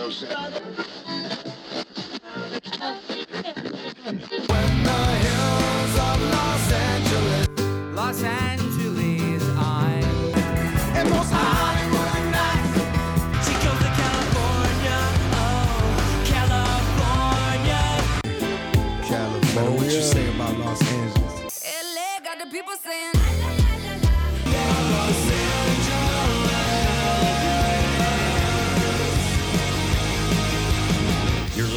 [0.00, 0.22] Angeles,
[9.58, 9.90] I'm.
[19.52, 21.66] What you say about Los Angeles?
[22.50, 23.19] People saying.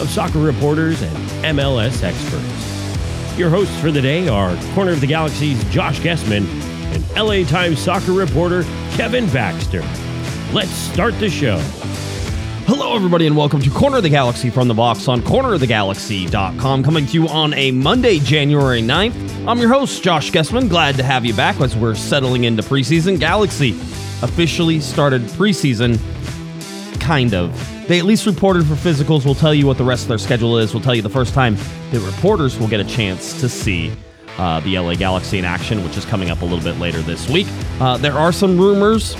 [0.00, 1.16] of soccer reporters and
[1.56, 3.38] MLS experts.
[3.38, 6.46] Your hosts for the day are Corner of the Galaxy's Josh Gessman
[6.94, 9.82] and LA Times soccer reporter Kevin Baxter.
[10.52, 11.58] Let's start the show.
[12.66, 17.06] Hello, everybody, and welcome to Corner of the Galaxy from the box on cornerofthegalaxy.com, coming
[17.06, 19.46] to you on a Monday, January 9th.
[19.46, 20.70] I'm your host, Josh Gessman.
[20.70, 23.20] Glad to have you back as we're settling into preseason.
[23.20, 23.72] Galaxy
[24.22, 26.00] officially started preseason,
[27.04, 27.52] kind of.
[27.86, 29.24] They at least reported for physicals.
[29.24, 30.72] We'll tell you what the rest of their schedule is.
[30.72, 31.56] We'll tell you the first time
[31.90, 33.92] that reporters will get a chance to see
[34.38, 37.28] uh, the LA Galaxy in action, which is coming up a little bit later this
[37.28, 37.46] week.
[37.78, 39.14] Uh, there are some rumors.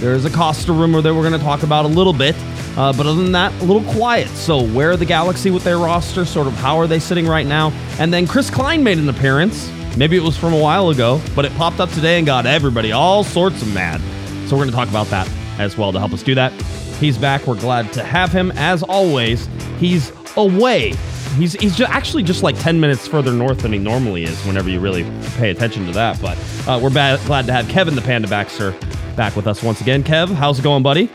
[0.00, 2.34] There is a Costa rumor that we're going to talk about a little bit.
[2.76, 4.28] Uh, but other than that, a little quiet.
[4.28, 6.26] So, where are the Galaxy with their roster?
[6.26, 7.70] Sort of how are they sitting right now?
[7.98, 9.70] And then Chris Klein made an appearance.
[9.96, 12.92] Maybe it was from a while ago, but it popped up today and got everybody
[12.92, 14.02] all sorts of mad.
[14.46, 16.52] So, we're going to talk about that as well to help us do that.
[17.00, 17.46] He's back.
[17.46, 18.50] We're glad to have him.
[18.56, 19.46] As always,
[19.78, 20.94] he's away.
[21.36, 24.70] He's, he's ju- actually just like 10 minutes further north than he normally is whenever
[24.70, 25.04] you really
[25.36, 26.20] pay attention to that.
[26.22, 28.70] But uh, we're ba- glad to have Kevin the Panda Baxter
[29.16, 30.02] back with us once again.
[30.02, 31.10] Kev, how's it going, buddy?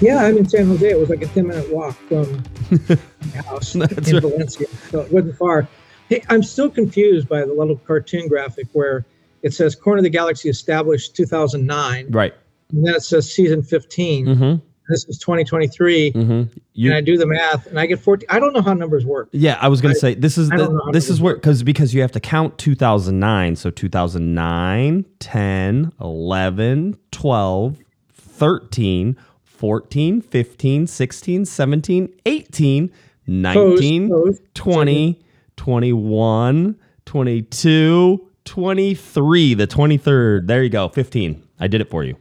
[0.00, 0.88] Yeah, I'm in San Jose.
[0.88, 2.44] It was like a 10 minute walk from
[2.88, 3.90] my house in right.
[3.90, 5.66] Valencia, so it wasn't far.
[6.08, 9.04] Hey, I'm still confused by the little cartoon graphic where
[9.42, 12.34] it says Corner of the Galaxy established 2009, Right.
[12.70, 14.26] and then it says season 15.
[14.26, 14.66] Mm-hmm.
[14.88, 16.58] This is 2023, Mm-hmm.
[16.74, 18.26] You, and I do the math, and I get 14.
[18.30, 19.28] I don't know how numbers work.
[19.32, 22.12] Yeah, I was gonna say this is the, this is where because because you have
[22.12, 27.78] to count 2009 so 2009 10 11 12
[28.12, 32.92] 13 14 15 16 17 18
[33.26, 34.42] 19 Post, post.
[34.54, 35.22] 20
[35.56, 36.76] 21
[37.06, 42.16] 22 23 the 23rd there you go 15 I did it for you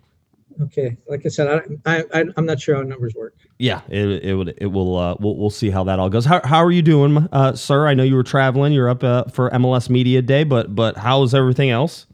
[0.61, 1.47] Okay, like I said,
[1.85, 3.35] I, I, I'm not sure how numbers work.
[3.59, 6.25] Yeah, it, it would it will uh, we'll, we'll see how that all goes.
[6.25, 7.87] How, how are you doing, uh, sir?
[7.87, 8.71] I know you were traveling.
[8.71, 12.07] You're up uh, for MLS Media Day, but but how's everything else?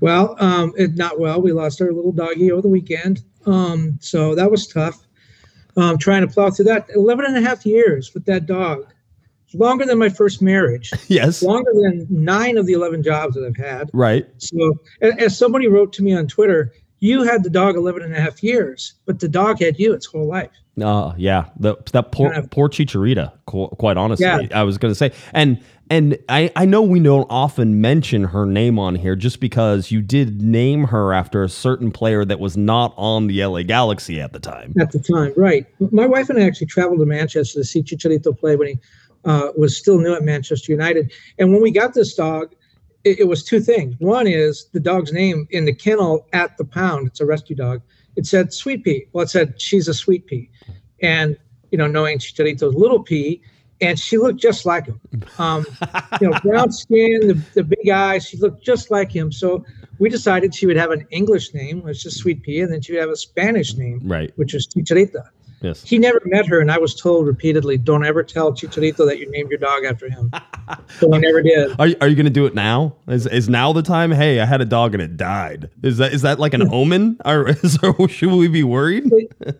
[0.00, 1.40] Well, um, it, not well.
[1.40, 3.22] We lost our little doggy over the weekend.
[3.46, 5.06] Um, so that was tough.
[5.76, 8.86] Um, trying to plow through that 11 and a half years with that dog.
[9.44, 10.90] It's longer than my first marriage.
[11.08, 13.90] Yes, longer than nine of the 11 jobs that I've had.
[13.92, 14.26] right.
[14.38, 16.72] So as somebody wrote to me on Twitter,
[17.06, 20.06] you had the dog 11 and a half years, but the dog had you its
[20.06, 20.50] whole life.
[20.80, 23.32] Uh, yeah, the, that poor of- poor Chicharita.
[23.46, 24.46] Quite honestly, Yeah.
[24.54, 25.58] I was going to say, and
[25.88, 30.02] and I I know we don't often mention her name on here just because you
[30.02, 34.32] did name her after a certain player that was not on the LA Galaxy at
[34.34, 34.74] the time.
[34.78, 35.64] at the time, right?
[35.92, 38.78] My wife and I actually traveled to Manchester to see Chicharito play when he
[39.24, 41.10] uh, was still new at Manchester United.
[41.38, 42.54] And when we got this dog,
[43.06, 43.94] it, it was two things.
[43.98, 47.06] One is the dog's name in the kennel at the pound.
[47.06, 47.80] It's a rescue dog.
[48.16, 49.06] It said Sweet Pea.
[49.12, 50.50] Well, it said she's a Sweet Pea,
[51.00, 51.36] and
[51.70, 53.40] you know, knowing Chicharito's little Pea,
[53.80, 55.00] and she looked just like him.
[55.38, 55.66] Um,
[56.20, 58.26] you know, brown skin, the, the big eyes.
[58.26, 59.30] She looked just like him.
[59.30, 59.64] So
[59.98, 62.92] we decided she would have an English name, which is Sweet Pea, and then she
[62.92, 64.32] would have a Spanish name Right.
[64.36, 65.24] which was Chicharita.
[65.62, 65.82] Yes.
[65.82, 69.30] He never met her, and I was told repeatedly, "Don't ever tell Chicharito that you
[69.30, 70.30] named your dog after him."
[71.00, 71.74] so I never did.
[71.78, 72.94] Are, you- are you going to do it now?
[73.08, 74.10] Is, is now the time?
[74.10, 75.70] Hey, I had a dog and it died.
[75.82, 79.10] Is that is that like an omen, or is, or should we be worried?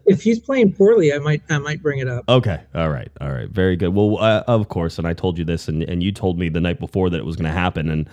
[0.05, 2.25] If he's playing poorly, I might I might bring it up.
[2.29, 3.95] Okay, all right, all right, very good.
[3.95, 6.61] Well, uh, of course, and I told you this, and, and you told me the
[6.61, 8.09] night before that it was going to happen, and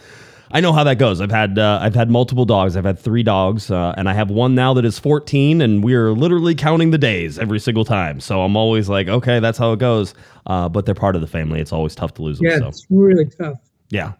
[0.55, 1.19] I know how that goes.
[1.19, 2.77] I've had uh, I've had multiple dogs.
[2.77, 6.11] I've had three dogs, uh, and I have one now that is 14, and we're
[6.11, 8.19] literally counting the days every single time.
[8.19, 10.13] So I'm always like, okay, that's how it goes.
[10.45, 11.59] Uh, but they're part of the family.
[11.59, 12.47] It's always tough to lose them.
[12.47, 13.57] Yeah, So it's really tough.
[13.89, 14.13] yeah.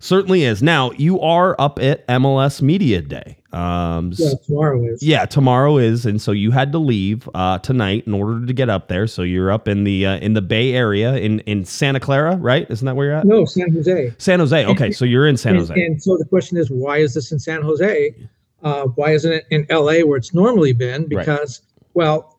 [0.00, 0.62] Certainly is.
[0.62, 3.36] Now you are up at MLS Media Day.
[3.52, 5.02] Um, Yeah, tomorrow is.
[5.02, 8.68] yeah, tomorrow is, and so you had to leave uh, tonight in order to get
[8.68, 9.06] up there.
[9.06, 12.66] So you're up in the uh, in the Bay Area in in Santa Clara, right?
[12.70, 13.24] Isn't that where you're at?
[13.24, 14.12] No, San Jose.
[14.18, 14.66] San Jose.
[14.66, 15.74] Okay, so you're in San And, Jose.
[15.86, 18.14] and so the question is, why is this in San Jose?
[18.62, 21.02] Uh, why isn't it in LA where it's normally been?
[21.02, 21.10] Right.
[21.26, 21.62] Because,
[21.94, 22.38] well,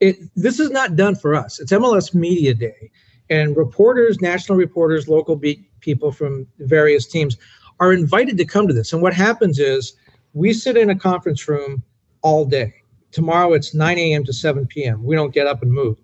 [0.00, 1.58] it this is not done for us.
[1.60, 2.90] It's MLS Media Day,
[3.30, 7.36] and reporters, national reporters, local beat people from various teams
[7.80, 8.92] are invited to come to this.
[8.92, 9.94] And what happens is
[10.32, 11.82] we sit in a conference room
[12.22, 12.74] all day.
[13.12, 14.24] Tomorrow it's 9 a.m.
[14.24, 15.02] to 7 p.m.
[15.02, 15.98] We don't get up and move.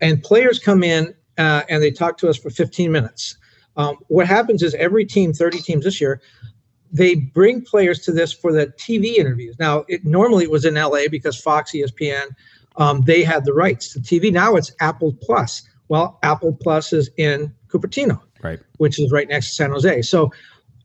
[0.00, 3.36] And players come in uh, and they talk to us for 15 minutes.
[3.76, 6.20] Um, what happens is every team, 30 teams this year,
[6.92, 9.56] they bring players to this for the TV interviews.
[9.58, 12.24] Now, it normally it was in LA because Fox, ESPN,
[12.76, 14.32] um, they had the rights to TV.
[14.32, 15.62] Now it's Apple Plus.
[15.88, 18.58] Well, Apple Plus is in Cupertino, right.
[18.78, 20.02] which is right next to San Jose.
[20.02, 20.30] So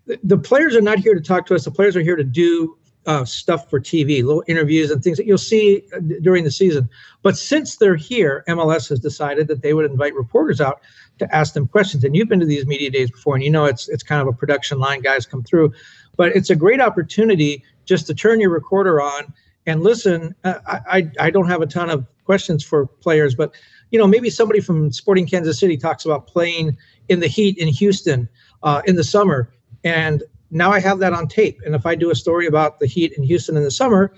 [0.07, 1.65] th- the players are not here to talk to us.
[1.65, 5.25] The players are here to do uh, stuff for TV, little interviews and things that
[5.25, 6.89] you'll see uh, d- during the season.
[7.21, 10.81] But since they're here, MLS has decided that they would invite reporters out
[11.19, 12.03] to ask them questions.
[12.03, 14.27] And you've been to these media days before, and you know it's it's kind of
[14.27, 15.01] a production line.
[15.01, 15.71] Guys come through,
[16.17, 19.33] but it's a great opportunity just to turn your recorder on
[19.65, 20.35] and listen.
[20.43, 23.55] Uh, I I, I don't have a ton of questions for players, but
[23.95, 26.77] you know maybe somebody from Sporting Kansas City talks about playing
[27.07, 28.27] in the heat in Houston
[28.61, 29.53] uh, in the summer,
[29.85, 30.21] and
[30.51, 31.61] now I have that on tape.
[31.65, 34.11] And if I do a story about the heat in Houston in the summer,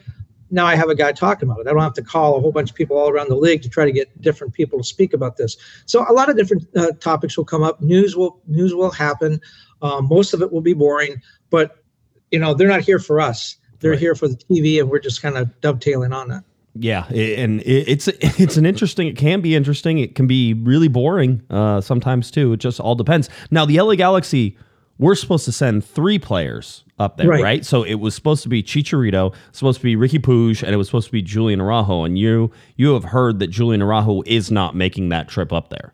[0.50, 1.68] now I have a guy talking about it.
[1.68, 3.70] I don't have to call a whole bunch of people all around the league to
[3.70, 5.58] try to get different people to speak about this.
[5.86, 7.80] So a lot of different uh, topics will come up.
[7.80, 9.40] News will news will happen.
[9.84, 11.22] Um, most of it will be boring,
[11.52, 11.84] but
[12.32, 13.58] you know they're not here for us.
[13.80, 14.00] They're Right.
[14.00, 16.44] here for the TV, and we're just kind of dovetailing on that.
[16.80, 19.08] Yeah, and it- it's it's an interesting.
[19.08, 20.00] It can be interesting.
[20.00, 22.54] It can be really boring uh, sometimes too.
[22.54, 23.30] It just all depends.
[23.52, 24.58] Now, the LA Galaxy,
[24.98, 27.44] we're supposed to send three players up there, right?
[27.44, 27.66] Right.
[27.66, 30.88] So it was supposed to be Chicharito, supposed to be Riqui Puig, and it was
[30.88, 32.04] supposed to be Julian Araujo.
[32.04, 35.94] And you you have heard that Julian Araujo is not making that trip up there.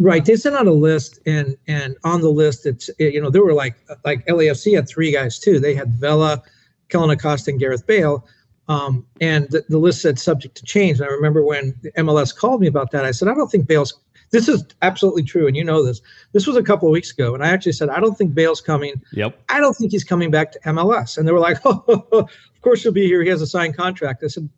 [0.00, 0.24] Right.
[0.24, 3.42] They sent out a list, and and on the list, it's it- you know there
[3.44, 5.58] were like like LAFC had three guys too.
[5.60, 6.40] They had Vela,
[6.88, 8.26] Kellyn Acosta, and Gareth Bale.
[8.68, 11.00] Um, and the, the list said subject to change.
[11.00, 13.94] And I remember when MLS called me about that, I said I don't think Bale's.
[14.30, 16.02] This is absolutely true, and you know this.
[16.32, 18.60] This was a couple of weeks ago, and I actually said I don't think Bale's
[18.60, 19.00] coming.
[19.12, 19.40] Yep.
[19.48, 21.16] I don't think he's coming back to MLS.
[21.16, 22.28] And they were like, oh, of
[22.60, 23.22] course he'll be here.
[23.22, 24.22] He has a signed contract.
[24.22, 24.50] I said,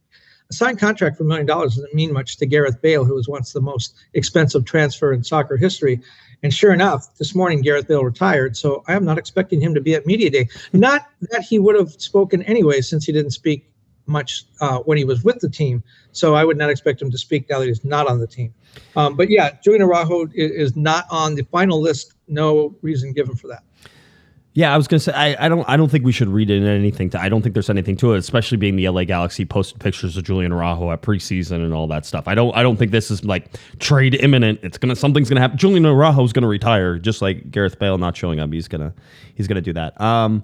[0.51, 3.29] a signed contract for a million dollars doesn't mean much to Gareth Bale, who was
[3.29, 6.01] once the most expensive transfer in soccer history.
[6.43, 8.57] And sure enough, this morning Gareth Bale retired.
[8.57, 10.49] So I am not expecting him to be at media day.
[10.73, 13.70] Not that he would have spoken anyway, since he didn't speak
[14.11, 15.83] much uh, when he was with the team.
[16.13, 18.53] So I would not expect him to speak now that he's not on the team.
[18.97, 22.15] Um, but yeah, Julian Araujo is not on the final list.
[22.29, 23.63] No reason given for that.
[24.53, 26.65] Yeah, I was gonna say I, I don't I don't think we should read in
[26.65, 29.79] anything to I don't think there's anything to it, especially being the LA Galaxy posted
[29.79, 32.27] pictures of Julian Araujo at preseason and all that stuff.
[32.27, 34.59] I don't I don't think this is like trade imminent.
[34.65, 35.57] It's gonna something's gonna happen.
[35.57, 38.53] Julian Araujo's gonna retire, just like Gareth Bale not showing up.
[38.53, 38.93] He's gonna
[39.37, 39.99] he's gonna do that.
[40.01, 40.43] Um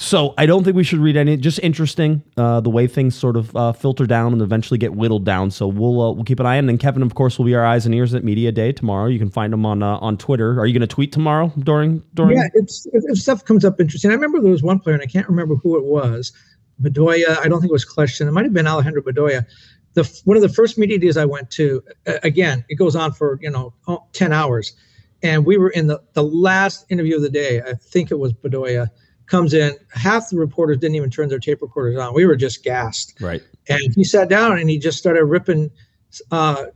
[0.00, 1.36] so I don't think we should read any.
[1.36, 5.24] Just interesting, uh, the way things sort of uh, filter down and eventually get whittled
[5.24, 5.50] down.
[5.50, 6.68] So we'll uh, we'll keep an eye on.
[6.68, 9.08] And Kevin, of course, will be our eyes and ears at Media Day tomorrow.
[9.08, 10.60] You can find him on uh, on Twitter.
[10.60, 12.38] Are you going to tweet tomorrow during during?
[12.38, 14.12] Yeah, if, if stuff comes up interesting.
[14.12, 16.32] I remember there was one player, and I can't remember who it was.
[16.80, 18.28] Bedoya, I don't think it was Kleshton.
[18.28, 19.46] It might have been Alejandro Bedoya.
[19.94, 21.82] The one of the first media days I went to.
[22.22, 23.74] Again, it goes on for you know
[24.12, 24.76] ten hours,
[25.24, 27.60] and we were in the the last interview of the day.
[27.62, 28.90] I think it was Bedoya
[29.28, 29.76] comes in.
[29.92, 32.14] Half the reporters didn't even turn their tape recorders on.
[32.14, 33.42] We were just gassed Right.
[33.68, 35.70] and he sat down and he just started ripping
[36.30, 36.66] uh,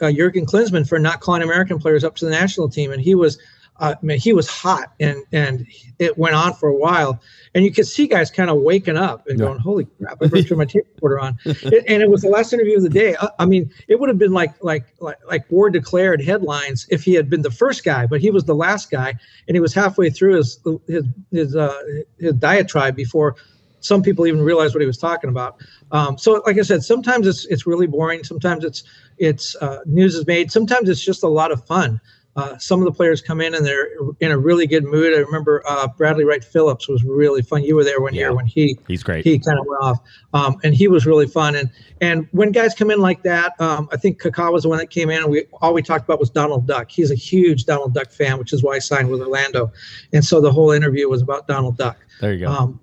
[0.00, 3.14] uh, Jurgen Klinsmann for not calling American players up to the national team, and he
[3.14, 3.38] was,
[3.82, 5.66] I mean, he was hot, and and
[5.98, 7.20] it went on for a while,
[7.54, 9.46] and you could see guys kind of waking up and Yeah.
[9.46, 10.18] going, "Holy crap!
[10.22, 12.84] I better turn my tape recorder on," It- and it was the last interview of
[12.84, 13.16] the day.
[13.20, 17.02] I, I mean, it would have been like like like like war declared headlines if
[17.02, 19.14] he had been the first guy, but he was the last guy,
[19.48, 21.74] and he was halfway through his his his uh,
[22.20, 23.34] his diatribe before
[23.80, 25.56] some people even realized what he was talking about.
[25.90, 28.22] Um, so, like I said, sometimes it's it's really boring.
[28.22, 28.84] Sometimes it's
[29.18, 30.52] it's uh, news is made.
[30.52, 32.00] Sometimes it's just a lot of fun.
[32.34, 33.88] Uh, some of the players come in and they're
[34.20, 35.12] in a really good mood.
[35.14, 37.62] I remember uh, Bradley Wright Phillips was really fun.
[37.62, 38.20] You were there one Yeah.
[38.20, 39.22] year when he He's great.
[39.24, 39.98] he kind of went off,
[40.32, 41.54] um, and he was really fun.
[41.56, 41.68] And
[42.00, 44.88] and when guys come in like that, um, I think Kaká was the one that
[44.88, 46.90] came in, and we all we talked about was Donald Duck.
[46.90, 49.70] He's a huge Donald Duck fan, which is why I signed with Orlando,
[50.14, 51.98] and so the whole interview was about Donald Duck.
[52.22, 52.50] there you go.
[52.50, 52.80] Um,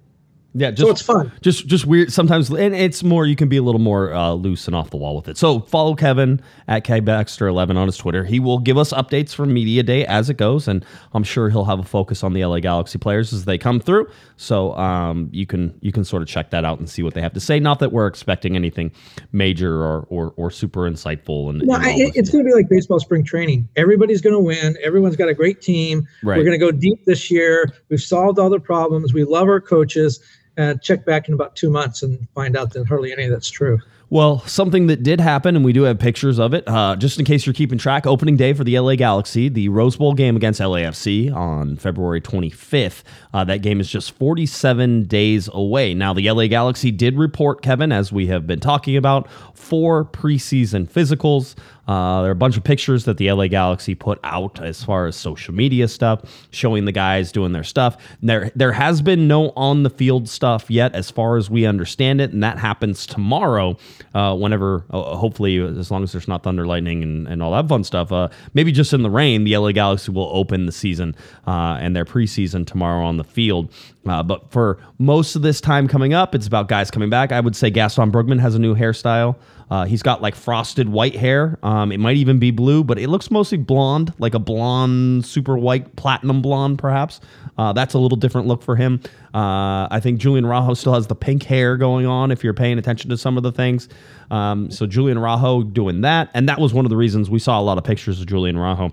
[0.55, 1.31] Yeah, just, So it's fun.
[1.41, 3.25] Just just weird sometimes, and it's more.
[3.27, 5.37] You can be a little more uh, loose and off the wall with it.
[5.37, 8.23] So follow Kevin at kbaxter11 on his Twitter.
[8.23, 11.65] He will give us updates from media day as it goes, and I'm sure he'll
[11.65, 14.07] have a focus on the LA Galaxy players as they come through.
[14.37, 17.21] So um, you can you can sort of check that out and see what they
[17.21, 17.59] have to say.
[17.59, 18.91] Not that we're expecting anything
[19.31, 21.51] major or or, or super insightful.
[21.51, 23.69] And No, I, it- it's going to be like baseball spring training.
[23.75, 24.75] Everybody's going to win.
[24.83, 26.07] Everyone's got a great team.
[26.23, 26.37] Right.
[26.37, 27.71] We're going to go deep this year.
[27.89, 29.13] We've solved all the problems.
[29.13, 30.19] We love our coaches.
[30.59, 33.49] Uh, check back in about two months and find out that hardly any of that's
[33.49, 33.79] true.
[34.11, 37.25] Well, something that did happen, and we do have pictures of it, uh, just in
[37.25, 38.07] case you're keeping track.
[38.07, 43.03] Opening day for the LA Galaxy, the Rose Bowl game against LAFC on February 25th.
[43.35, 45.93] Uh, that game is just 47 days away.
[45.93, 50.89] Now, the LA Galaxy did report, Kevin, as we have been talking about, four preseason
[50.89, 51.55] physicals.
[51.87, 55.07] Uh, there are a bunch of pictures that the LA Galaxy put out as far
[55.07, 57.97] as social media stuff, showing the guys doing their stuff.
[58.21, 62.21] There, there has been no on the field stuff yet, as far as we understand
[62.21, 63.77] it, and that happens tomorrow.
[64.13, 67.67] Uh, whenever, uh, hopefully, as long as there's not thunder, lightning, and, and all that
[67.67, 68.11] fun stuff.
[68.11, 71.15] Uh, maybe just in the rain, the LA Galaxy will open the season
[71.47, 73.71] uh, and their preseason tomorrow on the field.
[74.07, 77.31] Uh, but for most of this time coming up, it's about guys coming back.
[77.31, 79.35] I would say Gaston Brugman has a new hairstyle.
[79.69, 81.59] Uh, he's got like frosted white hair.
[81.61, 85.57] Um, it might even be blue, but it looks mostly blonde, like a blonde, super
[85.57, 87.21] white, platinum blonde, perhaps.
[87.57, 89.01] Uh, that's a little different look for him.
[89.33, 92.79] Uh, I think Julian Araujo still has the pink hair going on if you're paying
[92.79, 93.89] attention to some of the things.
[94.31, 96.29] Um, so Julian Araujo doing that.
[96.33, 98.57] And that was one of the reasons we saw a lot of pictures of Julian
[98.57, 98.91] Araujo.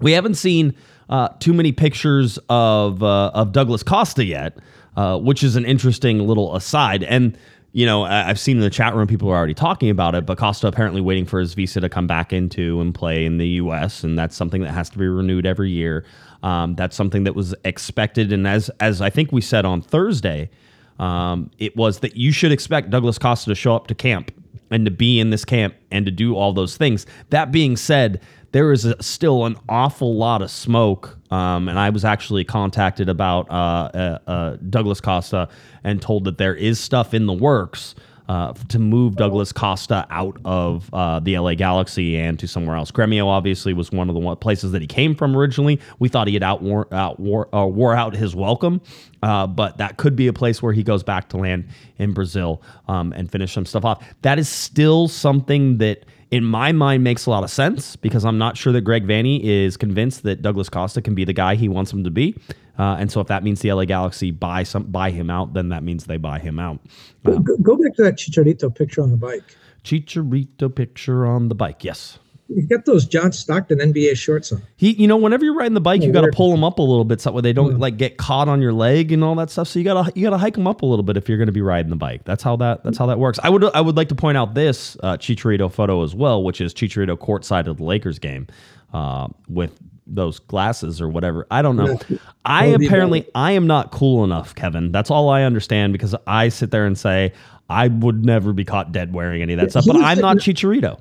[0.00, 0.74] We haven't seen
[1.08, 4.56] uh, too many pictures of uh, of Douglas Costa yet,
[4.96, 7.02] uh, which is an interesting little aside.
[7.02, 7.36] And
[7.74, 10.24] you know, I- I've seen in the chat room people are already talking about it,
[10.24, 13.48] but Costa apparently waiting for his visa to come back into and play in the
[13.48, 14.04] U.S.
[14.04, 16.04] and that's something that has to be renewed every year.
[16.44, 20.50] Um, that's something that was expected, and as as I think we said on Thursday,
[20.98, 24.30] um, it was that you should expect Douglas Costa to show up to camp
[24.70, 27.06] and to be in this camp and to do all those things.
[27.30, 28.20] That being said,
[28.52, 31.18] there is a, still an awful lot of smoke.
[31.34, 35.48] Um, and I was actually contacted about uh, uh, uh, Douglas Costa
[35.82, 37.96] and told that there is stuff in the works
[38.28, 42.92] uh, to move Douglas Costa out of uh, the LA Galaxy and to somewhere else.
[42.92, 45.80] Gremio obviously was one of the one places that he came from originally.
[45.98, 48.80] We thought he had outwore, outwore, uh, wore out his welcome,
[49.24, 51.66] uh, but that could be a place where he goes back to land
[51.98, 54.06] in Brazil um, and finish some stuff off.
[54.22, 58.38] That is still something that in my mind makes a lot of sense because I'm
[58.38, 61.68] not sure that Greg Vanney is convinced that Douglas Costa can be the guy he
[61.68, 62.36] wants him to be.
[62.78, 65.68] Uh, and so if that means the LA Galaxy buy some buy him out, then
[65.68, 66.80] that means they buy him out.
[67.24, 69.44] Go, go- go back to that Chicharito picture on the bike.
[69.84, 71.84] Chicharito picture on the bike.
[71.84, 72.18] Yes.
[72.48, 74.62] He's got those John Stockton NBA shorts on.
[74.76, 76.82] He, you know, whenever you're riding the bike, you got to pull them up a
[76.82, 77.78] little bit so that way they don't Yeah.
[77.78, 79.68] like get caught on your leg and all that stuff.
[79.68, 81.52] So you gotta you gotta hike them up a little bit if you're going to
[81.52, 82.24] be riding the bike.
[82.24, 83.38] That's how that that's how that works.
[83.42, 86.60] I would I would like to point out this uh, Chicharito photo as well, which
[86.60, 88.46] is Chicharito courtside of the Lakers game
[88.92, 91.46] uh, with those glasses or whatever.
[91.50, 91.98] I don't know.
[92.44, 93.26] I That would be apparently.
[93.34, 94.92] I am not cool enough, Kevin.
[94.92, 97.32] That's all I understand because I sit there and say
[97.70, 99.86] I would never be caught dead wearing any of that stuff.
[99.86, 101.00] But I'm not Chicharito.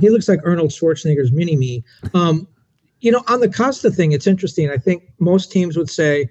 [0.00, 1.84] He looks like Arnold Schwarzenegger's mini me.
[2.14, 2.46] Um,
[3.00, 4.70] you know, on the Costa thing, it's interesting.
[4.70, 6.28] I think most teams would say,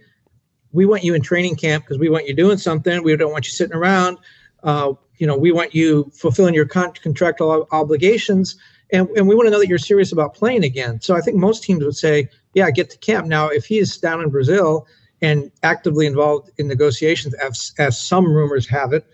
[0.72, 3.04] "We want you in training camp because we want you doing something.
[3.04, 4.18] We don't want you sitting around.
[4.64, 8.56] Uh, you know, we want you fulfilling your con- contractual ob- obligations,
[8.92, 11.38] and and we want to know that you're serious about playing again." So I think
[11.38, 14.88] most teams would say, "Yeah, get to camp." Now, if he is down in Brazil
[15.22, 19.06] and actively involved in negotiations, as, as some rumors have it,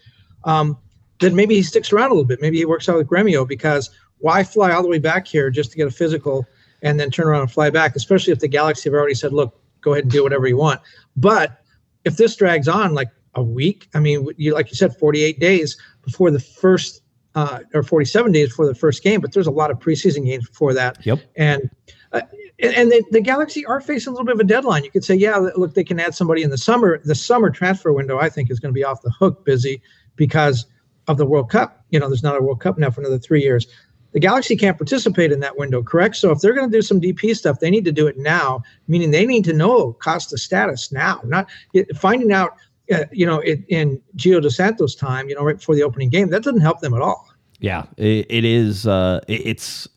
[0.43, 0.77] um,
[1.19, 2.41] then maybe he sticks around a little bit.
[2.41, 3.89] Maybe he works out with Gremio because
[4.25, 6.48] why fly all the way back here just to get a physical
[6.82, 9.62] and then turn around and fly back, especially if the Galaxy have already said, look,
[9.82, 10.82] go ahead and do whatever you want.
[11.15, 11.62] But
[12.05, 15.77] if this drags on like a week, I mean, you like you said, 48 days
[16.01, 17.03] before the first
[17.36, 20.50] uh, or 47 days before the first game, but there's a lot of preseason games
[20.50, 21.05] before that.
[21.05, 21.20] Yep.
[21.36, 21.70] And
[22.12, 22.22] uh,
[22.58, 24.84] and the, the Galaxy are facing a little bit of a deadline.
[24.84, 27.00] You could say, yeah, look, they can add somebody in the summer.
[27.03, 29.84] The summer transfer window, I think, is going to be off the hook busy
[30.15, 30.65] because
[31.08, 31.84] of the World Cup.
[31.89, 33.67] You know, there's not a World Cup now for another three years.
[34.15, 36.15] The Galaxy can't participate in that window, correct?
[36.15, 38.63] So if they're going to do some DP stuff, they need to do it now.
[38.88, 41.50] Meaning they need to know Costa status now, not
[41.98, 42.51] finding out.
[42.93, 46.07] Uh, you know, it, in Gio dos Santos' time, you know, right before the opening
[46.07, 47.27] game, that doesn't help them at all.
[47.60, 48.88] Yeah, it, it is.
[48.88, 49.88] Uh, it, it's.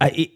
[0.00, 0.30] I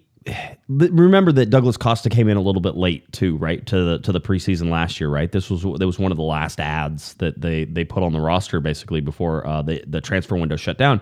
[0.68, 4.10] remember that Douglas Costa came in a little bit late too, right to the to
[4.10, 5.30] the preseason last year, right?
[5.30, 8.20] This was that was one of the last ads that they they put on the
[8.20, 11.00] roster basically before uh, the the transfer window shut down.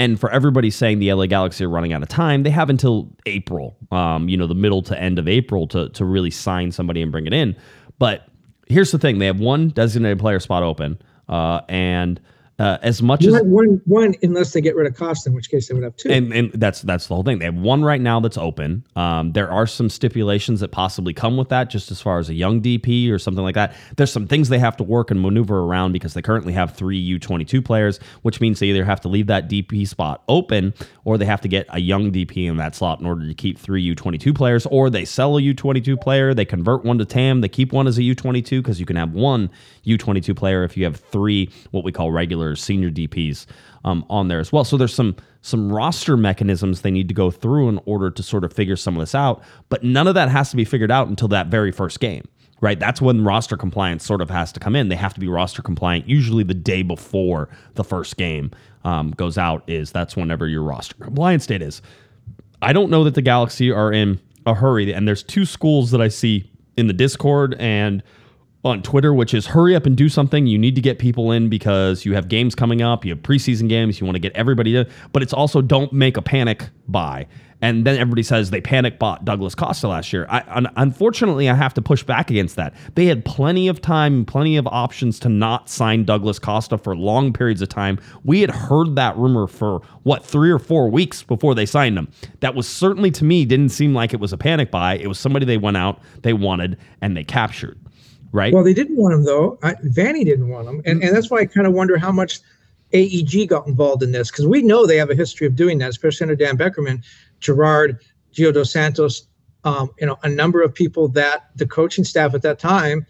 [0.00, 3.10] And for everybody saying the LA Galaxy are running out of time, they have until
[3.26, 7.02] April, um, you know, the middle to end of April to to really sign somebody
[7.02, 7.54] and bring it in.
[7.98, 8.26] But
[8.66, 12.18] here's the thing: they have one designated player spot open, uh, and
[12.60, 15.50] uh, as much as One, one, one, unless they get rid of Costa, in which
[15.50, 16.10] case they would have two.
[16.10, 17.38] and, and that's that's the whole thing.
[17.38, 18.84] They have one right now that's open.
[18.96, 22.34] Um, there are some stipulations that possibly come with that, just as far as a
[22.34, 23.74] young DP or something like that.
[23.96, 27.18] There's some things they have to work and maneuver around because they currently have three
[27.18, 30.74] U22 players, which means they either have to leave that DP spot open
[31.04, 33.58] or they have to get a young DP in that slot in order to keep
[33.58, 37.48] three U22 players, or they sell a U22 player, they convert one to TAM, they
[37.48, 39.48] keep one as a U22 because you can have one
[39.86, 43.46] U22 player if you have three what we call regular senior DPs
[43.84, 44.64] um, on there as well.
[44.64, 48.44] So there's some some roster mechanisms they need to go through in order to sort
[48.44, 49.42] of figure some of this out.
[49.70, 52.26] But none of that has to be figured out until that very first game.
[52.62, 54.90] Right, that's when roster compliance sort of has to come in.
[54.90, 56.06] They have to be roster compliant.
[56.06, 58.50] Usually, the day before the first game
[58.84, 61.80] um, goes out is that's whenever your roster compliance date is.
[62.60, 66.02] I don't know that the Galaxy are in a hurry, and there's two schools that
[66.02, 68.02] I see in the Discord and
[68.64, 70.46] on Twitter, which is hurry up and do something.
[70.46, 73.68] You need to get people in because you have games coming up, you have preseason
[73.68, 74.86] games, you want to get everybody in.
[75.12, 77.26] But it's also don't make a panic buy.
[77.62, 80.26] And then everybody says they panic bought Douglas Costa last year.
[80.30, 82.74] I, un- unfortunately, I have to push back against that.
[82.94, 87.34] They had plenty of time, plenty of options to not sign Douglas Costa for long
[87.34, 87.98] periods of time.
[88.24, 92.08] We had heard that rumor for what three or four weeks before they signed him.
[92.40, 94.96] That was certainly to me didn't seem like it was a panic buy.
[94.96, 97.78] It was somebody they went out, they wanted, and they captured
[98.32, 98.52] right?
[98.52, 99.58] Well, they didn't want him though.
[99.62, 102.40] I, Vanney didn't want him, and and that's why I kind of wonder how much
[102.92, 105.90] AEG got involved in this because we know they have a history of doing that,
[105.90, 107.04] especially under Dan Beckerman,
[107.40, 107.98] Gerrard,
[108.32, 109.26] Gio dos Santos,
[109.64, 113.06] um, you know, a number of people that the coaching staff at that time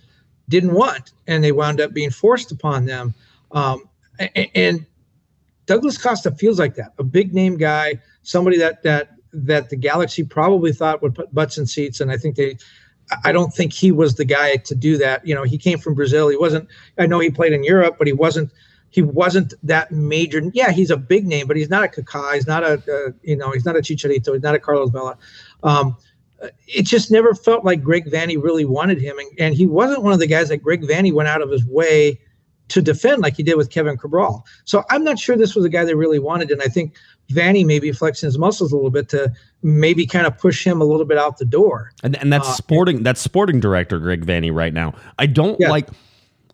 [0.49, 3.15] didn't want, and they wound up being forced upon them.
[3.53, 4.87] Um, and, and
[5.67, 10.25] Douglas Costa feels like that, a big name guy, somebody that that that the Galaxy
[10.25, 12.57] probably thought would put butts in seats, and I think they
[13.25, 15.27] I don't think he was the guy to do that.
[15.27, 16.29] You know, he came from Brazil.
[16.29, 16.69] He wasn't.
[16.99, 18.51] I know he played in Europe, but he wasn't.
[18.91, 20.43] He wasn't that major.
[20.53, 22.35] Yeah, he's a big name, but he's not a Kaká.
[22.35, 24.33] He's not a, uh, you know, he's not a Chicharito.
[24.33, 25.17] He's not a Carlos Vela.
[25.63, 25.97] Um,
[26.67, 30.13] it just never felt like Greg Vanney really wanted him, and, and he wasn't one
[30.13, 32.19] of the guys that Greg Vanney went out of his way
[32.69, 34.47] to defend like he did with Kevin Cabral.
[34.65, 36.95] So I'm not sure this was a guy they really wanted, and I think
[37.31, 39.33] Vanney maybe flexing his muscles a little bit to
[39.63, 41.93] maybe kind of push him a little bit out the door.
[42.03, 43.03] And, and that's Uh, sporting.
[43.03, 44.95] That's sporting director Greg Vanney right now.
[45.19, 45.71] I don't Yeah.
[45.71, 45.89] like.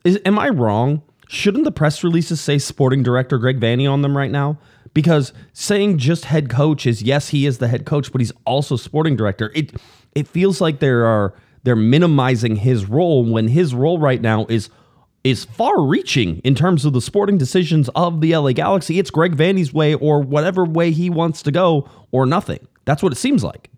[0.04, 1.02] Is am I wrong?
[1.28, 4.58] Shouldn't the press releases say sporting director Greg Vanney on them right now?
[4.94, 8.76] Because saying just head coach is yes, he is the head coach, but he's also
[8.76, 9.50] sporting director.
[9.54, 9.72] It
[10.14, 11.34] it feels like there are
[11.64, 14.70] they're minimizing his role when his role right now is
[15.26, 19.00] is far reaching in terms of the sporting decisions of the LA Galaxy.
[19.00, 22.64] It's Greg Vanney's way or whatever way he wants to go or nothing.
[22.84, 23.68] That's what it seems like.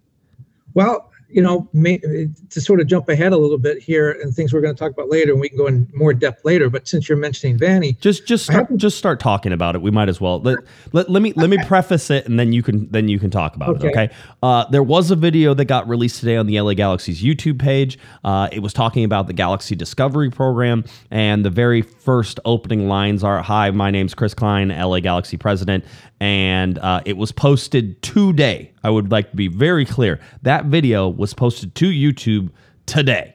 [0.74, 4.52] Well, you know, may, to sort of jump ahead a little bit here and things
[4.52, 6.70] we're going to talk about later, and we can go in more depth later.
[6.70, 9.82] But since you're mentioning Vanney, Just just start just start talking about it.
[9.82, 10.40] We might as well.
[10.40, 10.58] Let,
[10.92, 13.56] let, let me let me preface it and then you can then you can talk
[13.56, 13.88] about Okay.
[13.88, 13.90] it.
[13.90, 14.14] Okay.
[14.42, 17.98] Uh, there was a video that got released today on the LA Galaxy's YouTube page.
[18.24, 23.22] Uh, it was talking about the Galaxy Discovery program and the very first opening lines
[23.22, 25.84] are Hi, my name's Chris Klein, LA Galaxy president.
[26.20, 28.72] And uh, it was posted today.
[28.82, 30.20] I would like to be very clear.
[30.42, 32.50] That video was posted to YouTube
[32.86, 33.34] today.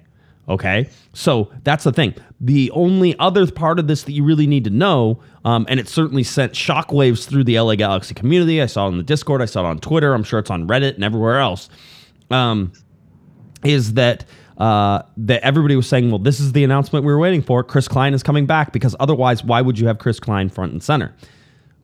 [0.49, 2.13] Okay, so that's the thing.
[2.41, 5.87] The only other part of this that you really need to know, um, and it
[5.87, 8.61] certainly sent shockwaves through the LA Galaxy community.
[8.61, 10.67] I saw it on the Discord, I saw it on Twitter, I'm sure it's on
[10.67, 11.69] Reddit and everywhere else.
[12.29, 12.73] Um,
[13.63, 14.25] is that
[14.57, 17.63] uh, that everybody was saying, well, this is the announcement we were waiting for.
[17.63, 20.83] Chris Klein is coming back because otherwise, why would you have Chris Klein front and
[20.83, 21.15] center?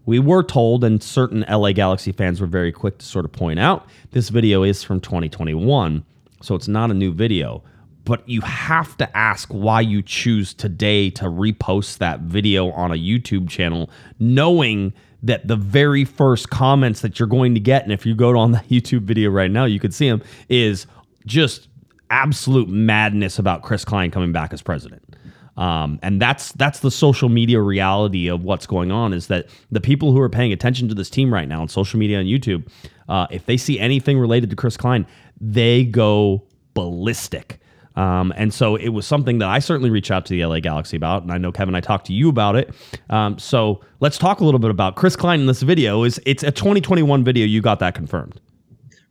[0.05, 3.59] We were told, and certain LA Galaxy fans were very quick to sort of point
[3.59, 6.03] out, this video is from 2021,
[6.41, 7.63] so it's not a new video.
[8.05, 12.95] But you have to ask why you choose today to repost that video on a
[12.95, 18.05] YouTube channel, knowing that the very first comments that you're going to get, and if
[18.05, 20.88] you go on the YouTube video right now, you could see them, is
[21.25, 21.67] just
[22.09, 25.08] absolute madness about Chris Klein coming back as president.
[25.57, 29.81] Um, and that's that's the social media reality of what's going on is that the
[29.81, 32.69] people who are paying attention to this team right now on social media and YouTube,
[33.09, 35.05] uh, if they see anything related to Chris Klein,
[35.41, 37.59] they go ballistic.
[37.95, 40.95] Um, and so it was something that I certainly reached out to the LA Galaxy
[40.95, 42.73] about, and I know Kevin, I talked to you about it.
[43.09, 46.03] Um, so let's talk a little bit about Chris Klein in this video.
[46.03, 47.45] Is it's a 2021 video?
[47.45, 48.39] You got that confirmed?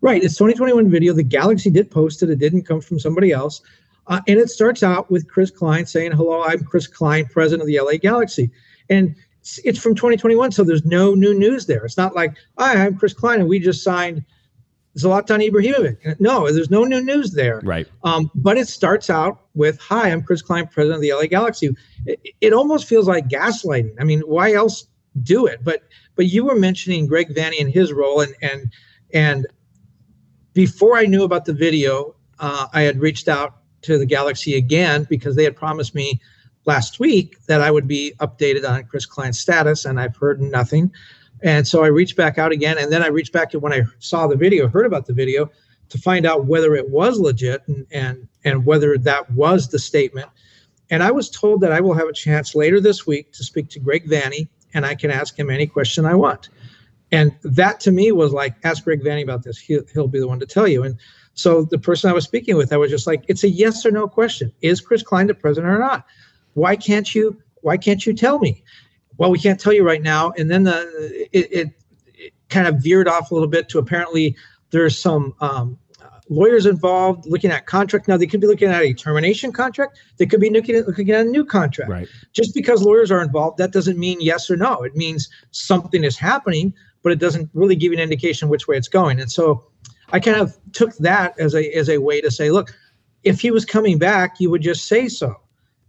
[0.01, 0.23] Right.
[0.23, 1.13] It's 2021 video.
[1.13, 2.31] The Galaxy did post it.
[2.31, 3.61] It didn't come from somebody else.
[4.09, 7.67] Uh, and it starts out with Chris Klein saying, Hello, I'm Chris Klein, president of
[7.69, 8.51] the LA Galaxy.
[8.89, 10.53] And it's, it's from 2021.
[10.53, 11.85] So there's no new news there.
[11.85, 14.25] It's not like, Hi, I'm Chris Klein and we just signed
[14.99, 16.19] Zlatan Ibrahimovic.
[16.21, 17.61] No, there's no new news there.
[17.63, 17.87] Right.
[18.03, 21.71] Um, but it starts out with, "Hi, I'm Chris Klein, president of the LA Galaxy."
[22.05, 23.95] It, it almost feels like gaslighting.
[24.01, 24.87] I mean, why else
[25.23, 25.61] do it?
[25.63, 25.83] But
[26.17, 28.73] but you were mentioning Greg Vanney and his role, and and
[29.15, 29.47] and
[30.53, 35.07] before I knew about the video, uh, I had reached out to the Galaxy again
[35.09, 36.21] because they had promised me
[36.65, 40.93] last week that I would be updated on Chris Klein's status, and I've heard nothing.
[41.43, 43.83] And so I reached back out again, and then I reached back to when I
[44.01, 45.51] saw the video, heard about the video,
[45.89, 50.29] to find out whether it was legit and and and whether that was the statement.
[50.91, 53.69] And I was told that I will have a chance later this week to speak
[53.71, 56.49] to Greg Vanney, and I can ask him any question I want.
[57.11, 59.59] And that to me was like, ask Greg Vanney about this.
[59.59, 60.85] He'll, he'll be the one to tell you.
[60.85, 60.99] And
[61.39, 63.93] so the person I was speaking with, I was just like, it's a yes or
[63.93, 64.53] no question.
[64.61, 66.05] Is Chris Klein the president or not?
[66.55, 67.41] Why can't you?
[67.63, 68.65] Why can't you tell me?
[69.19, 70.33] Well, we can't tell you right now.
[70.37, 71.69] And then the it, it,
[72.13, 74.37] it kind of veered off a little bit to apparently
[74.71, 75.79] there's some um,
[76.29, 78.09] lawyers involved looking at contract.
[78.09, 79.97] Now they could be looking at a termination contract.
[80.17, 81.89] They could be looking at looking at a new contract.
[81.89, 82.09] Right.
[82.33, 84.83] Just because lawyers are involved, that doesn't mean yes or no.
[84.83, 86.75] It means something is happening,
[87.05, 89.21] but it doesn't really give you an indication which way it's going.
[89.21, 89.65] And so
[90.13, 92.75] I kind of took that as a as a way to say, look,
[93.25, 95.37] if he was coming back, you would just say so.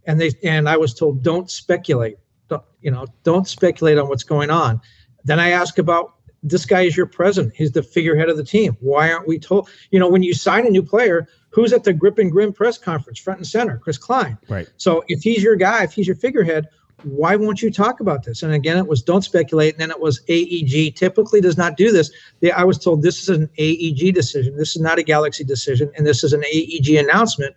[0.06, 2.18] And they and I was told, don't speculate.
[2.48, 4.80] Don't, you know, don't speculate on what's going on.
[5.24, 7.54] Then I ask about this guy is your president.
[7.54, 8.76] He's the figurehead of the team.
[8.80, 9.68] Why aren't we told?
[9.90, 12.78] You know, when you sign a new player, who's at the grip and grin press
[12.78, 13.78] conference, front and center?
[13.78, 14.38] Chris Klein.
[14.48, 14.68] Right.
[14.76, 16.68] So if he's your guy, if he's your figurehead,
[17.04, 18.42] why won't you talk about this?
[18.42, 19.74] And again, it was don't speculate.
[19.74, 22.10] And then it was AEG typically does not do this.
[22.40, 24.56] They, I was told this is an AEG decision.
[24.56, 25.90] This is not a Galaxy decision.
[25.96, 27.54] And this is an AEG announcement.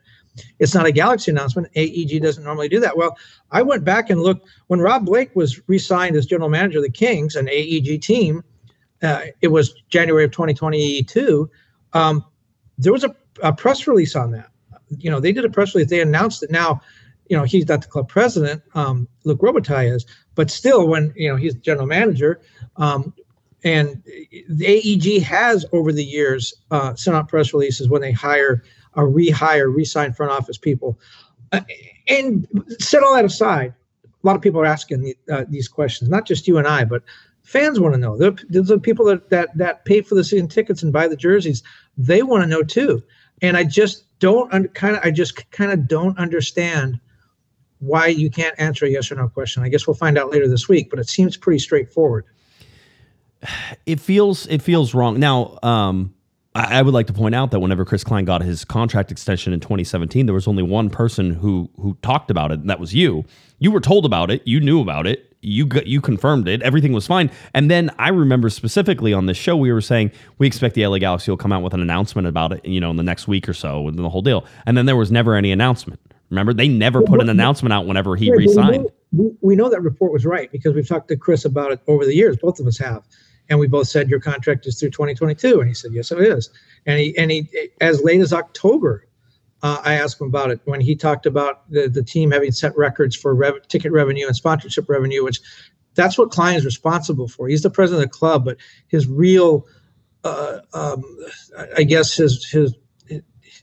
[0.59, 1.67] It's not a Galaxy announcement.
[1.75, 2.97] AEG doesn't normally do that.
[2.97, 3.17] Well,
[3.51, 6.83] I went back and looked when Rob Blake was re signed as general manager of
[6.83, 8.43] the Kings, an AEG team.
[9.01, 11.49] Uh, it was January of 2022.
[11.93, 12.25] Um,
[12.77, 14.49] there was a, a press release on that.
[14.97, 15.89] You know, they did a press release.
[15.89, 16.49] They announced it.
[16.51, 16.81] Now,
[17.29, 18.61] you know, he's not the club president.
[18.75, 20.05] Um, Luc Robitaille is,
[20.35, 22.41] but still, when you know he's general manager,
[22.77, 23.13] um,
[23.63, 24.03] and
[24.49, 28.63] the AEG has over the years uh, sent out press releases when they hire
[28.95, 30.99] a rehire, resign front office people.
[31.51, 31.61] Uh,
[32.07, 32.47] and
[32.79, 36.25] set all that aside, a lot of people are asking the, uh, these questions, not
[36.25, 37.03] just you and I, but
[37.43, 38.17] fans want to know.
[38.17, 41.63] The, the people that, that that pay for the season tickets and buy the jerseys,
[41.97, 43.03] they want to know too.
[43.41, 46.99] And I just don't un- kind of, I just kind of don't understand
[47.83, 49.63] why you can't answer a yes or no question.
[49.63, 52.25] I guess we'll find out later this week, but it seems pretty straightforward.
[53.85, 55.19] it feels it feels wrong.
[55.19, 56.13] Now, um,
[56.55, 59.53] I, I would like to point out that whenever Chris Klein got his contract extension
[59.53, 62.93] in 2017, there was only one person who who talked about it, and that was
[62.93, 63.25] you.
[63.59, 64.41] You were told about it.
[64.45, 65.29] You knew about it.
[65.45, 66.61] You got, you confirmed it.
[66.61, 67.29] Everything was fine.
[67.53, 70.99] And then I remember specifically on this show, we were saying we expect the LA
[70.99, 73.49] Galaxy will come out with an announcement about it, you know, in the next week
[73.49, 74.45] or so, within the whole deal.
[74.65, 75.99] And then there was never any announcement.
[76.33, 78.89] Remember, they never put an announcement out whenever he Yeah, but we resigned.
[79.11, 82.05] We, we know that report was right because we've talked to Chris about it over
[82.05, 82.37] the years.
[82.37, 83.03] Both of us have,
[83.49, 86.49] and we both said your contract is through 2022, and he said yes, it is.
[86.87, 87.47] And he and he
[87.79, 89.07] as late as October,
[89.61, 92.75] uh, I asked him about it when he talked about the the team having set
[92.75, 95.39] records for rev- ticket revenue and sponsorship revenue, which
[95.93, 97.47] that's what Klein is responsible for.
[97.47, 99.67] He's the president of the club, but his real,
[100.23, 101.03] uh, um,
[101.77, 102.73] I guess his his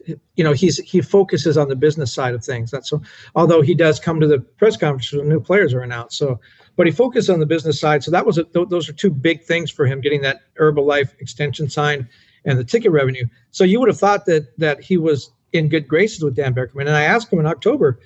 [0.06, 2.70] you know he's he focuses on the business side of things.
[2.70, 3.02] That's so
[3.34, 6.40] although he does come to the press conference when new players are announced so
[6.76, 8.02] but he focused on the business side.
[8.02, 11.10] So that was a, th- those are two big things for him getting that herbalife
[11.20, 12.08] extension signed
[12.44, 13.26] and the ticket revenue.
[13.50, 16.82] So you would have thought that that he was in good graces with dan beckerman.
[16.82, 18.00] And i asked him in october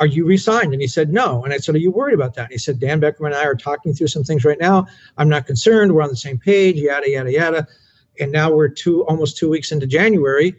[0.00, 0.72] are you re-signed?
[0.72, 1.42] And he said no.
[1.42, 2.44] And i said are you worried about that?
[2.44, 4.86] And he said dan beckerman and i are talking through some things right now.
[5.16, 5.94] I'm not concerned.
[5.94, 7.66] We're on the same page yada yada yada.
[8.20, 10.54] And now we're two almost two weeks into January,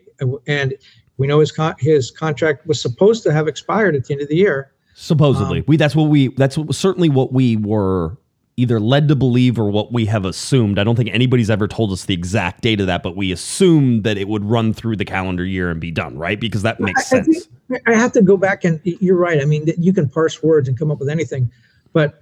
[0.47, 0.73] and-
[1.17, 4.29] we know his con- his contract was supposed to have expired at the end of
[4.29, 4.71] the year.
[4.95, 8.15] Supposedly, um, we that's what we that's what, certainly what we were
[8.55, 10.79] either led to believe or what we have assumed.
[10.79, 14.05] I don't think anybody's ever told us the exact date of that, but we assumed
[14.05, 16.39] that it would run through the calendar year and be done, right?
[16.39, 17.45] Because that makes I- I sense.
[17.69, 19.41] think- I have to go back and you're right.
[19.41, 21.51] I mean, you can parse words and come up with anything,
[21.93, 22.19] but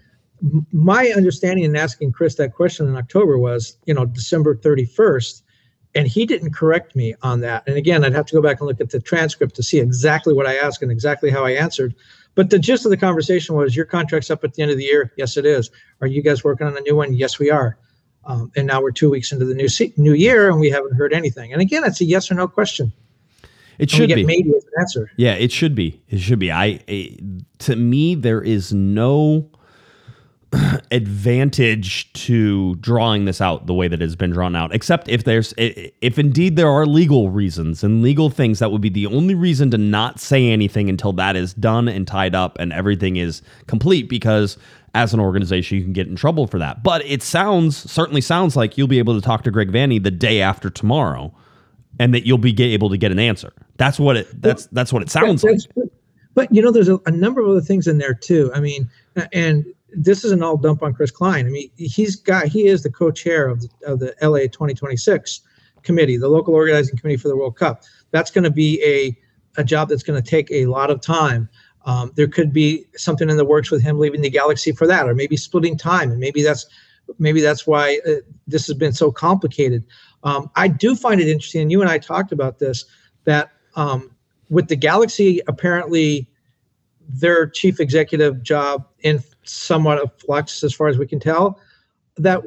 [0.71, 5.41] my understanding in asking Chris that question in October was, you know, December 31st,
[5.97, 7.63] and he didn't correct me on that.
[7.65, 10.31] And again, I'd have to go back and look at the transcript to see exactly
[10.31, 11.95] what I asked and exactly how I answered.
[12.35, 14.83] But the gist of the conversation was, your contract's up at the end of the
[14.83, 15.11] year.
[15.17, 15.71] Yes, it is.
[16.01, 17.15] Are you guys working on a new one?
[17.15, 17.79] Yes, we are.
[18.25, 20.93] Um, and now we're two weeks into the new se- new year, and we haven't
[20.93, 21.51] heard anything.
[21.51, 22.93] And again, it's a yes or no question.
[23.79, 24.23] It should be.
[24.23, 25.11] maybe as an answer.
[25.17, 26.01] Yeah, it should be.
[26.09, 26.51] It should be.
[26.51, 27.17] I, I
[27.59, 29.49] to me there is no
[30.91, 35.53] advantage to drawing this out the way that it's been drawn out except if there's
[35.57, 39.69] if indeed there are legal reasons and legal things that would be the only reason
[39.69, 44.07] to not say anything until that is done and tied up and everything is complete
[44.07, 44.57] because
[44.97, 46.81] as an organization you can get in trouble for that.
[46.81, 50.11] But it sounds certainly sounds like you'll be able to talk to Greg Vanney the
[50.11, 51.33] day after tomorrow
[51.99, 53.53] and that you'll be able to get an answer.
[53.77, 55.59] That's what it that's that's what it sounds like.
[56.33, 58.51] But you know, there's a, a number of other things in there too.
[58.53, 58.89] I mean,
[59.33, 61.45] and this is an all dump on Chris Klein.
[61.45, 65.41] I mean, he's got he is the co-chair of the, of the LA 2026
[65.83, 67.83] committee, the local organizing committee for the World Cup.
[68.11, 69.17] That's going to be a
[69.59, 71.49] a job that's going to take a lot of time.
[71.85, 75.07] Um, there could be something in the works with him leaving the galaxy for that,
[75.07, 76.65] or maybe splitting time, and maybe that's
[77.17, 79.85] maybe that's why uh, this has been so complicated.
[80.23, 82.85] Um, I do find it interesting, and you and I talked about this
[83.23, 84.11] that um,
[84.49, 86.27] with the Galaxy apparently
[87.07, 91.59] their chief executive job in somewhat of flux as far as we can tell,
[92.17, 92.41] that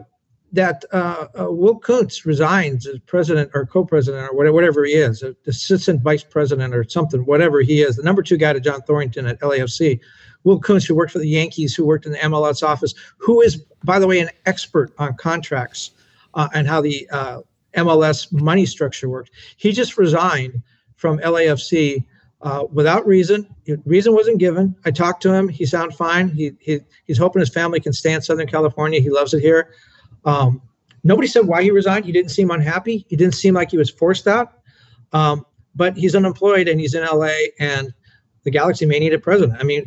[0.53, 5.23] that uh, uh, Will Kuntz resigns as president or co-president or whatever, whatever he is,
[5.47, 9.29] assistant vice president or something, whatever he is, the number two guy to John Thorrington
[9.29, 10.01] at LAFC.
[10.43, 13.63] Will Kuntz, who worked for the Yankees, who worked in the MLS office, who is,
[13.85, 15.93] by the way, an expert on contracts
[16.35, 17.41] uh, and how the uh,
[17.77, 19.31] MLS money structure works.
[19.57, 20.63] He just resigned
[20.97, 22.05] from LAFC
[22.43, 23.47] uh, without reason.
[23.85, 24.75] Reason wasn't given.
[24.85, 25.49] I talked to him.
[25.49, 26.29] He sounded fine.
[26.29, 29.01] He, he he's hoping his family can stay in Southern California.
[29.01, 29.75] He loves it here.
[30.25, 30.63] Um,
[31.05, 32.05] nobody said why he resigned.
[32.05, 33.05] He didn't seem unhappy.
[33.09, 34.53] He didn't seem like he was forced out.
[35.13, 37.93] Um, but he's unemployed and he's in LA, and
[38.43, 39.59] the Galaxy may need a president.
[39.61, 39.87] I mean,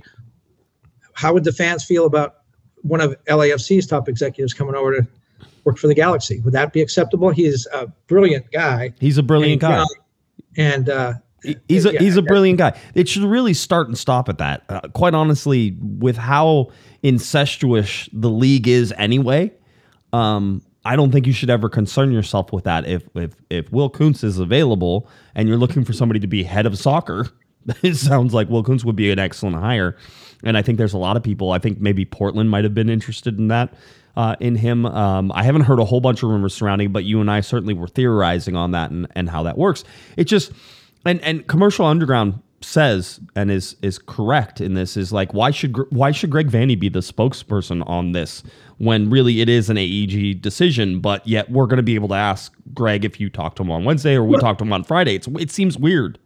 [1.14, 2.38] how would the fans feel about
[2.82, 5.08] one of LAFC's top executives coming over to
[5.64, 6.40] work for the Galaxy?
[6.42, 7.30] Would that be acceptable?
[7.30, 8.94] He's a brilliant guy.
[9.00, 9.96] he's a brilliant and, guy young,
[10.58, 11.14] and uh,
[11.68, 12.80] He's a Yeah, he's a brilliant guy.
[12.96, 14.64] It should really start and stop at that.
[14.70, 16.70] Uh, quite honestly, with how
[17.02, 19.52] incestuous the league is anyway,
[20.14, 22.88] um, I don't think you should ever concern yourself with that.
[22.88, 26.66] If if if Will Kuntz is available and you're looking for somebody to be head
[26.66, 27.30] of soccer,
[27.82, 29.98] it sounds like Will Kuntz would be an excellent hire.
[30.44, 31.52] And I think there's a lot of people.
[31.52, 33.74] I think maybe Portland might have been interested in that.
[34.16, 37.20] Uh, in him, um, I haven't heard a whole bunch of rumors surrounding, but you
[37.20, 39.84] and I certainly were theorizing on that and, and how that works.
[40.18, 40.52] It just
[41.06, 45.76] and and commercial underground says and is is correct in this is like why should
[45.92, 48.42] why should Greg Vanney be the spokesperson on this
[48.78, 52.16] when really it is an AEG decision but yet we're going to be able to
[52.16, 54.84] ask Greg if you talk to him on Wednesday or we talk to him on
[54.84, 56.18] Friday it's it seems weird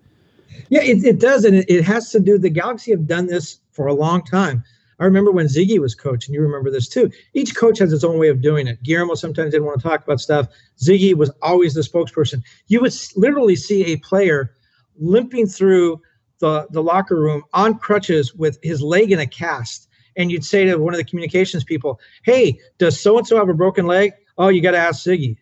[0.70, 2.38] Yeah, it, it does, and it, has to do.
[2.38, 4.64] The Galaxy have done this for a long time.
[5.00, 7.12] I remember when Sigi was coach, and you remember this too.
[7.34, 8.82] Each coach has his own way of doing it.
[8.82, 10.48] Guillermo sometimes didn't want to talk about stuff.
[10.78, 12.42] Sigi was always the spokesperson.
[12.68, 14.52] You would literally see a player
[15.00, 16.02] limping through
[16.40, 19.88] the, the locker room on crutches with his leg in a cast.
[20.16, 23.50] And you'd say to one of the communications people, Hey, does so and so have
[23.50, 24.14] a broken leg?
[24.38, 25.38] Oh, you got to ask Sigi.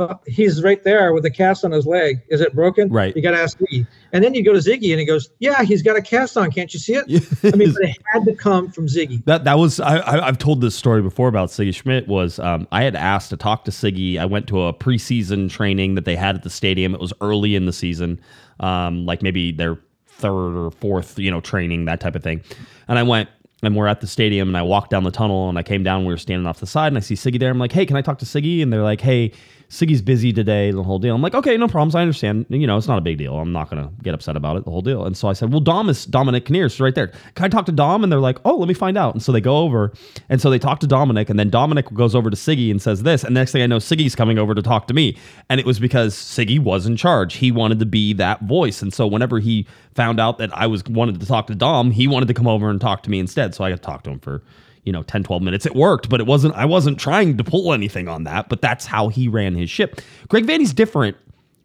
[0.00, 2.22] Well, he's right there with a cast on his leg.
[2.28, 2.88] Is it broken?
[2.88, 3.14] Right.
[3.14, 3.86] You got to ask Sigi.
[4.14, 6.50] And then you go to Sigi and he goes, Yeah, he's got a cast on.
[6.50, 7.04] Can't you see it?
[7.44, 9.22] I mean, but it had to come from Sigi.
[9.30, 12.66] That that was I, I I've told this story before about Sigi Schmid was um,
[12.72, 14.18] I had asked to talk to Sigi.
[14.18, 16.94] I went to a preseason training that they had at the stadium.
[16.94, 18.18] It was early in the season,
[18.60, 22.42] um, like maybe their third or fourth, you know, training that type of thing.
[22.88, 23.28] And I went
[23.62, 26.06] and we're at the stadium and I walked down the tunnel and I came down.
[26.06, 27.50] We were standing off the side and I see Sigi there.
[27.50, 28.62] I'm like, hey, can I talk to Sigi?
[28.62, 29.32] And they're like, hey.
[29.70, 31.14] Sigi's busy today, the whole deal.
[31.14, 31.94] I'm like, okay, no problems.
[31.94, 32.44] I understand.
[32.48, 33.38] You know, it's not a big deal.
[33.38, 35.04] I'm not gonna get upset about it, the whole deal.
[35.04, 37.12] And so I said, well, Dom is Dominic Kinnear's right there.
[37.36, 38.02] Can I talk to Dom?
[38.02, 39.14] And they're like, oh, let me find out.
[39.14, 39.92] And so they go over,
[40.28, 43.04] and so they talk to Dominic, and then Dominic goes over to Sigi and says
[43.04, 43.22] this.
[43.22, 45.16] And next thing I know, Sigi's coming over to talk to me,
[45.48, 47.34] and it was because Sigi was in charge.
[47.34, 50.82] He wanted to be that voice, and so whenever he found out that I was
[50.86, 53.54] wanted to talk to Dom, he wanted to come over and talk to me instead.
[53.54, 54.42] So I got to talk to him for
[54.84, 57.72] you know 10 12 minutes it worked but it wasn't i wasn't trying to pull
[57.72, 61.16] anything on that but that's how he ran his ship greg vanney's different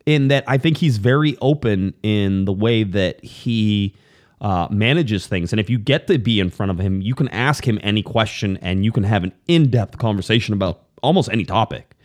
[0.05, 3.95] in that i think he's very open in the way that he
[4.41, 7.27] uh, manages things and if you get to be in front of him you can
[7.29, 11.95] ask him any question and you can have an in-depth conversation about almost any topic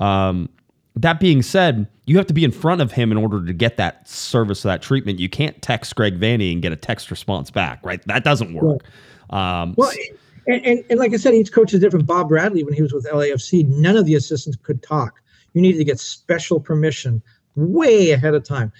[0.00, 0.48] um,
[0.96, 3.76] that being said, you have to be in front of him in order to get
[3.78, 5.18] that service, that treatment.
[5.18, 8.00] You can't text Greg Vanney and get a text response back, right?
[8.06, 8.82] That doesn't work.
[9.30, 9.92] Um, Well,
[10.46, 12.06] and, and, and like I said, each coach is different.
[12.06, 15.20] Bob Bradley, when he was with LAFC, none of the assistants could talk.
[15.52, 17.22] You needed to get special permission
[17.56, 18.72] way ahead of time.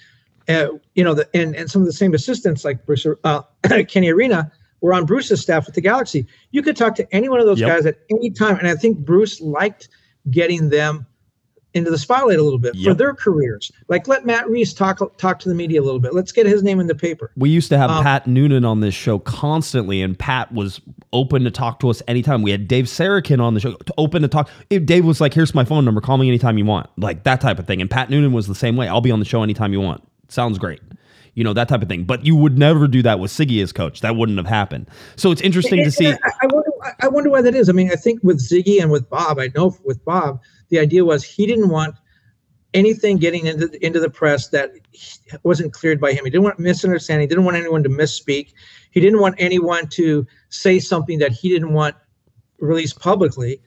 [0.47, 3.41] Uh, you know, the, and, and some of the same assistants like Bruce, uh,
[3.87, 4.51] Kenny Arena
[4.81, 6.27] were on Bruce's staff with the Galaxy.
[6.51, 7.69] You could talk to any one of those Yep.
[7.69, 8.57] guys at any time.
[8.59, 9.89] And I think Bruce liked
[10.29, 11.05] getting them
[11.75, 13.71] into the spotlight a little bit for their careers.
[13.89, 16.13] Like let Matt Reis talk talk to the media a little bit.
[16.13, 17.31] Let's get his name in the paper.
[17.35, 20.81] We used to have Um, Pat Noonan on this show constantly, and Pat was
[21.13, 22.41] open to talk to us anytime.
[22.41, 24.49] We had Dave Sarachan on the show, to open to talk.
[24.69, 27.41] If Dave was like, "Here's my phone number, call me anytime you want," like that
[27.41, 27.81] type of thing.
[27.81, 28.87] And Pat Noonan was the same way.
[28.87, 30.01] I'll be on the show anytime you want.
[30.29, 30.79] Sounds great,
[31.33, 32.05] you know that type of thing.
[32.05, 34.01] But you would never do that with Sigi as coach.
[34.01, 34.89] That wouldn't have happened.
[35.17, 36.07] So it's interesting to see.
[36.07, 36.69] I, I wonder.
[37.01, 37.69] I wonder why that is.
[37.69, 41.03] I mean, I think with Sigi and with Bob, I know with Bob, the idea
[41.05, 41.95] was he didn't want
[42.73, 44.71] anything getting into the, into the press that
[45.43, 46.25] wasn't cleared by him.
[46.25, 47.23] He didn't want misunderstanding.
[47.23, 48.53] He didn't want anyone to misspeak.
[48.91, 51.95] He didn't want anyone to say something that he didn't want
[52.59, 53.61] released publicly.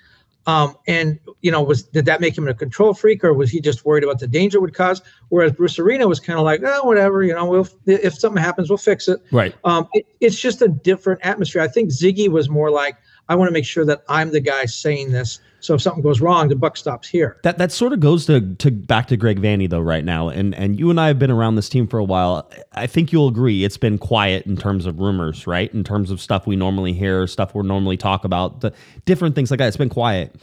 [0.46, 3.60] Um, and you know, was did that make him a control freak, or was he
[3.60, 5.02] just worried about the danger it would cause?
[5.28, 8.70] Whereas Bruce Arena was kind of like, oh, whatever, you know, we'll if something happens,
[8.70, 9.20] we'll fix it.
[9.30, 9.54] Right.
[9.64, 11.60] Um, it, it's just a different atmosphere.
[11.60, 12.96] I think Sigi was more like,
[13.28, 15.40] I want to make sure that I'm the guy saying this.
[15.60, 17.38] So if something goes wrong, the buck stops here.
[17.42, 20.54] That that sort of goes to to back to Greg Vanney though right now, and
[20.54, 22.50] and you and I have been around this team for a while.
[22.72, 25.72] I think you'll agree it's been quiet in terms of rumors, right?
[25.74, 28.72] In terms of stuff we normally hear, stuff we normally talk about, the
[29.04, 29.68] different things like that.
[29.68, 30.34] It's been quiet.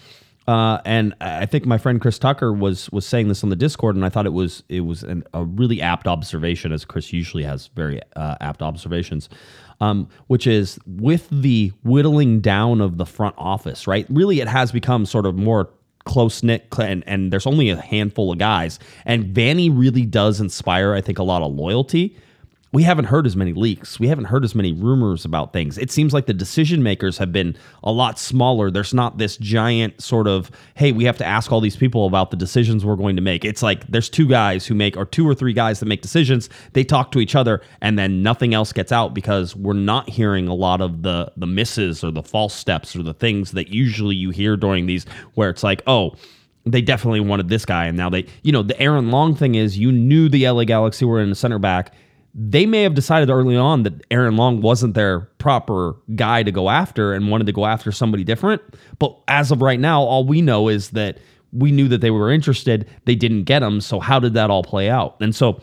[0.47, 3.95] Uh, and I think my friend Chris Tucker was was saying this on the Discord,
[3.95, 7.43] and I thought it was it was an, a really apt observation, as Chris usually
[7.43, 9.27] has very uh, apt observations.
[9.81, 14.05] Um, which is with the whittling down of the front office, right?
[14.09, 15.69] Really, it has become sort of more
[16.05, 18.79] close knit, and, and there's only a handful of guys.
[19.05, 22.15] And Vanney really does inspire, I think, a lot of loyalty.
[22.75, 24.01] We haven't heard as many leaks.
[24.01, 25.77] We haven't heard as many rumors about things.
[25.77, 28.69] It seems like the decision makers have been a lot smaller.
[28.69, 32.31] There's not this giant sort of, hey, we have to ask all these people about
[32.31, 33.45] the decisions we're going to make.
[33.45, 36.49] It's like there's two guys who make, or two or three guys that make decisions.
[36.73, 40.49] They talk to each other, and then nothing else gets out because we're not hearing
[40.49, 44.15] a lot of the the misses or the false steps or the things that usually
[44.15, 46.13] you hear during these, where it's like, oh,
[46.65, 49.77] they definitely wanted this guy, and now they, you know, the Aaron Long thing is
[49.77, 51.93] you knew the LA Galaxy were in a center back.
[52.37, 56.69] They may have decided early on that Aaron Long wasn't their proper guy to go
[56.69, 58.61] after and wanted to go after somebody different.
[58.99, 61.19] But as of right now, all we know is that
[61.53, 62.89] we knew that they were interested.
[63.05, 63.79] They didn't get him.
[63.79, 65.15] So how did that all play out?
[65.21, 65.61] And so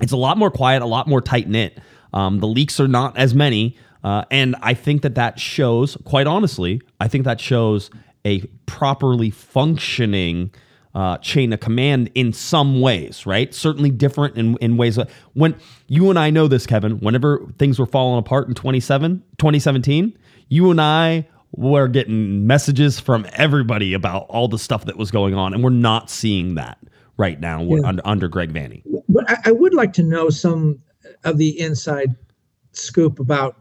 [0.00, 1.78] it's a lot more quiet, a lot more tight knit.
[2.14, 5.96] Um, the leaks are not as many, uh, and I think that that shows.
[6.04, 7.90] Quite honestly, I think that shows
[8.24, 10.52] a properly functioning
[10.94, 13.26] uh, chain of command in some ways.
[13.26, 13.54] Right?
[13.54, 14.96] Certainly different in in ways.
[14.96, 15.54] That, when
[15.88, 20.16] you and I know this, Kevin, whenever things were falling apart in 27, 2017,
[20.48, 25.34] you and I were getting messages from everybody about all the stuff that was going
[25.34, 26.78] on, and we're not seeing that
[27.16, 27.80] right now Yeah.
[27.84, 28.82] under, under Greg Vanney.
[29.08, 30.78] But I, I would like to know some
[31.24, 32.14] of the inside
[32.72, 33.56] scoop about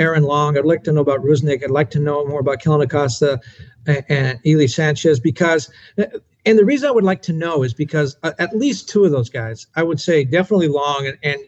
[0.00, 0.58] Aaron Long.
[0.58, 1.62] I'd like to know about Rusnak.
[1.62, 3.40] I'd like to know more about Kellyn Acosta
[3.86, 8.16] and, and Ilie Sanchez because, and the reason I would like to know is because
[8.22, 11.38] uh, at least two of those guys, I would say definitely Long and, and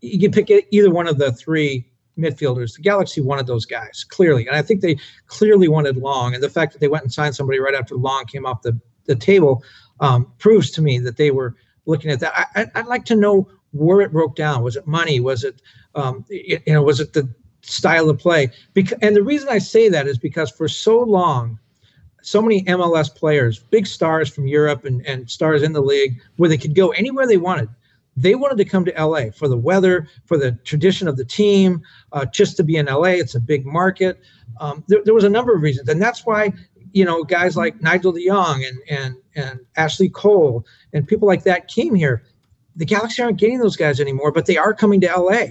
[0.00, 1.84] you can pick either one of the three
[2.18, 2.76] midfielders.
[2.76, 6.32] The Galaxy wanted those guys clearly, and I think they clearly wanted Long.
[6.32, 8.78] And the fact that they went and signed somebody right after Long came off the
[9.06, 9.62] the table
[10.00, 11.54] um, proves to me that they were
[11.86, 12.48] looking at that.
[12.54, 14.62] I, I'd like to know where it broke down.
[14.62, 15.20] Was it money?
[15.20, 15.62] Was it,
[15.94, 17.28] um, you know, was it the
[17.66, 18.50] style of play?
[19.02, 21.58] And the reason I say that is because for so long,
[22.22, 26.48] so many MLS players, big stars from Europe and, and stars in the league, where
[26.48, 27.68] they could go anywhere they wanted.
[28.16, 31.82] They wanted to come to LA for the weather, for the tradition of the team,
[32.12, 33.10] uh, just to be in LA.
[33.20, 34.18] It's a big market.
[34.58, 36.52] Um, there, there was a number of reasons, and that's why
[36.92, 41.44] you know guys like Nigel de Jong and and and Ashley Cole and people like
[41.44, 42.24] that came here.
[42.74, 45.46] The Galaxy aren't getting those guys anymore, but they are coming to LA,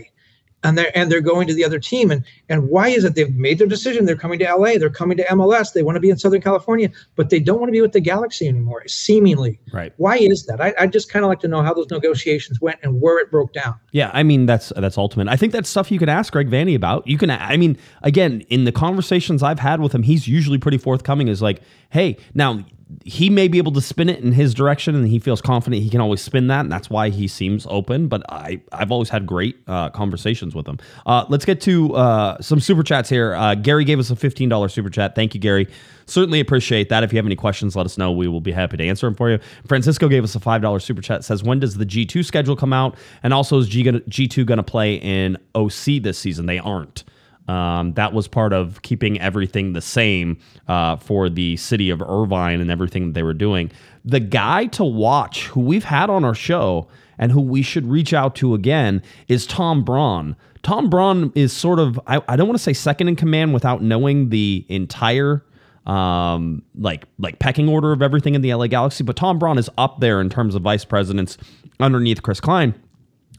[0.65, 2.11] and they're and they're going to the other team.
[2.11, 4.05] And and why is it they've made their decision?
[4.05, 4.77] They're coming to LA.
[4.77, 5.73] They're coming to MLS.
[5.73, 7.99] They want to be in Southern California, but they don't want to be with the
[8.01, 8.83] Galaxy anymore.
[8.87, 9.93] Seemingly, Right.
[9.97, 10.59] why is that?
[10.61, 13.29] I, I just kind of like to know how those negotiations went and where it
[13.31, 13.75] broke down.
[13.91, 15.27] Yeah, I mean that's that's ultimate.
[15.27, 17.07] I think that's stuff you could ask Greg Vanney about.
[17.07, 20.77] You can, I mean, again, in the conversations I've had with him, he's usually pretty
[20.77, 21.27] forthcoming.
[21.27, 22.65] Is like, hey, now
[23.03, 25.89] he may be able to spin it in his direction, and he feels confident he
[25.89, 28.07] can always spin that, and that's why he seems open.
[28.07, 30.77] But I, I've always had great uh, conversations with him.
[31.05, 33.33] Uh, let's get to uh, some super chats here.
[33.33, 35.15] Uh, Gary gave us a fifteen dollars super chat.
[35.15, 35.67] Thank you, Gary.
[36.05, 37.03] Certainly appreciate that.
[37.03, 38.11] If you have any questions, let us know.
[38.11, 39.39] We will be happy to answer them for you.
[39.67, 41.23] Francisco gave us a five dollars super chat.
[41.23, 42.95] Says when does the G two schedule come out?
[43.23, 46.45] And also is G two going to play in OC this season?
[46.45, 47.03] They aren't.
[47.47, 52.59] Um, that was part of keeping everything the same uh, for the city of Irvine
[52.59, 53.71] and everything that they were doing.
[54.03, 58.13] The guy to watch, who we've had on our show and who we should reach
[58.13, 60.35] out to again, is Tom Braun.
[60.63, 63.83] Tom Braun is sort of, I, I don't want to say second in command without
[63.83, 65.43] knowing the entire
[65.85, 69.69] um, like like pecking order of everything in the LA Galaxy, but Tom Braun is
[69.77, 71.37] up there in terms of vice presidents
[71.79, 72.73] underneath Chris Klein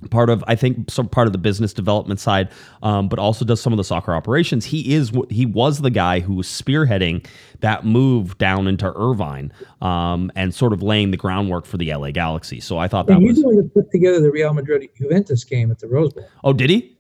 [0.07, 2.49] part of I think some part of the business development side,
[2.83, 4.65] um, but also does some of the soccer operations.
[4.65, 7.27] He is he was the guy who was spearheading
[7.61, 12.11] that move down into Irvine um, and sort of laying the groundwork for the LA
[12.11, 12.61] Galaxy.
[12.61, 15.71] So I thought that And was the one put together the Real Madrid Juventus game
[15.71, 16.29] at the Rose Bowl.
[16.45, 16.97] oh did he?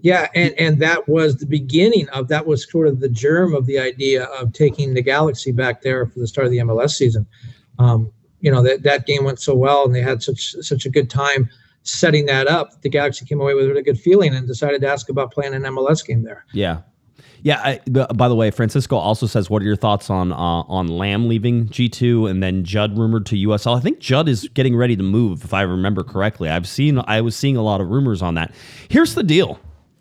[0.00, 3.64] Yeah, and and that was the beginning of that was sort of the germ of
[3.64, 7.26] the idea of taking the Galaxy back there for the start of the MLS season.
[7.78, 10.90] Um, you know that that game went so well, and they had such such a
[10.90, 11.48] good time
[11.84, 12.80] setting that up.
[12.82, 15.54] The Galaxy came away with a really good feeling and decided to ask about playing
[15.54, 16.44] an MLS game there.
[16.52, 16.80] Yeah.
[17.42, 17.60] Yeah.
[17.62, 21.28] I, by the way, Francisco also says, "What are your thoughts on uh, on Lamb
[21.28, 23.76] leaving G two and then Judd rumored to USL?
[23.76, 26.48] I think Judd is getting ready to move, if I remember correctly.
[26.48, 28.54] I've seen, I was seeing a lot of rumors on that.
[28.88, 29.60] Here's the deal: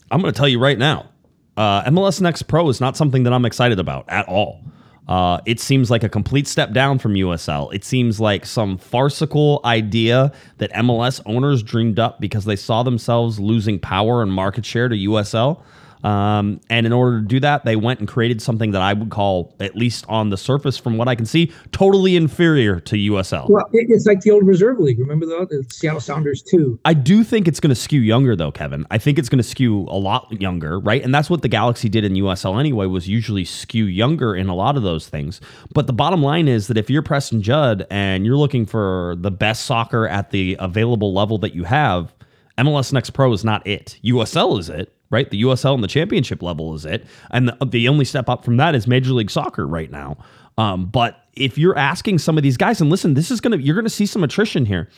[0.09, 1.09] I'm going to tell you right now,
[1.57, 4.61] uh, MLS Next Pro is not something that I'm excited about at all.
[5.07, 7.73] Uh, it seems like a complete step down from USL.
[7.73, 13.39] It seems like some farcical idea that MLS owners dreamed up because they saw themselves
[13.39, 15.61] losing power and market share to USL.
[16.03, 19.09] Um, and in order to do that, they went and created something that I would
[19.09, 23.49] call, at least on the surface, from what I can see, totally inferior to USL.
[23.49, 24.99] Well, it's like the old Reserve League.
[24.99, 25.47] Remember that?
[25.49, 26.79] The Seattle Sounders too.
[26.85, 28.85] I do think it's going to skew younger, though, Kevin.
[28.91, 31.03] I think it's going to skew a lot younger, right?
[31.03, 34.55] And that's what the Galaxy did in USL anyway, was usually skew younger in a
[34.55, 35.39] lot of those things.
[35.73, 39.31] But the bottom line is that if you're Preston Judd and you're looking for the
[39.31, 42.13] best soccer at the available level that you have,
[42.57, 43.99] MLS Next Pro is not it.
[44.03, 45.29] USL is it, right?
[45.29, 47.05] The USL and the championship level is it.
[47.31, 50.17] And the, only step up from that is Major League Soccer right now.
[50.57, 53.81] Um, but if you're asking some of these guys, and listen, this is to, you're
[53.81, 54.89] to see some attrition here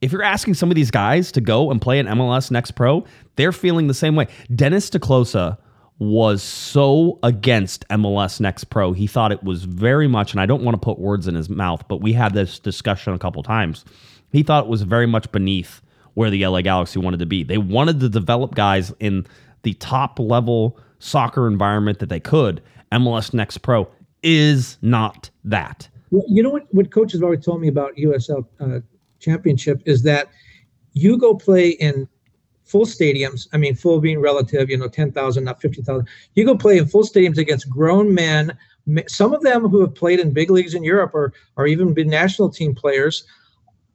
[0.00, 3.04] if you're asking some of these guys to go and play an MLS Next Pro,
[3.36, 4.28] they're feeling the same way.
[4.54, 5.56] Dennis te Kloese
[5.98, 8.92] was so against MLS Next Pro.
[8.92, 11.50] He thought it was very much, and I don't want to put words in his
[11.50, 13.84] mouth, but we had this discussion a couple times.
[14.30, 15.80] He thought it was very much beneath
[16.18, 17.44] where the LA Galaxy wanted to be.
[17.44, 19.24] They wanted to develop guys in
[19.62, 22.60] the top level soccer environment that they could.
[22.90, 23.88] MLS Next Pro
[24.24, 25.88] is not that.
[26.10, 26.66] You know what?
[26.74, 28.80] What coaches have always told me about USL uh,
[29.20, 30.28] Championship is that
[30.92, 32.08] you go play in
[32.64, 33.46] full stadiums.
[33.52, 36.08] I mean, full being relative, you know, ten thousand, not fifty thousand.
[36.34, 38.58] You go play in full stadiums against grown men.
[39.06, 42.08] Some of them who have played in big leagues in Europe or or even been
[42.08, 43.24] national team players.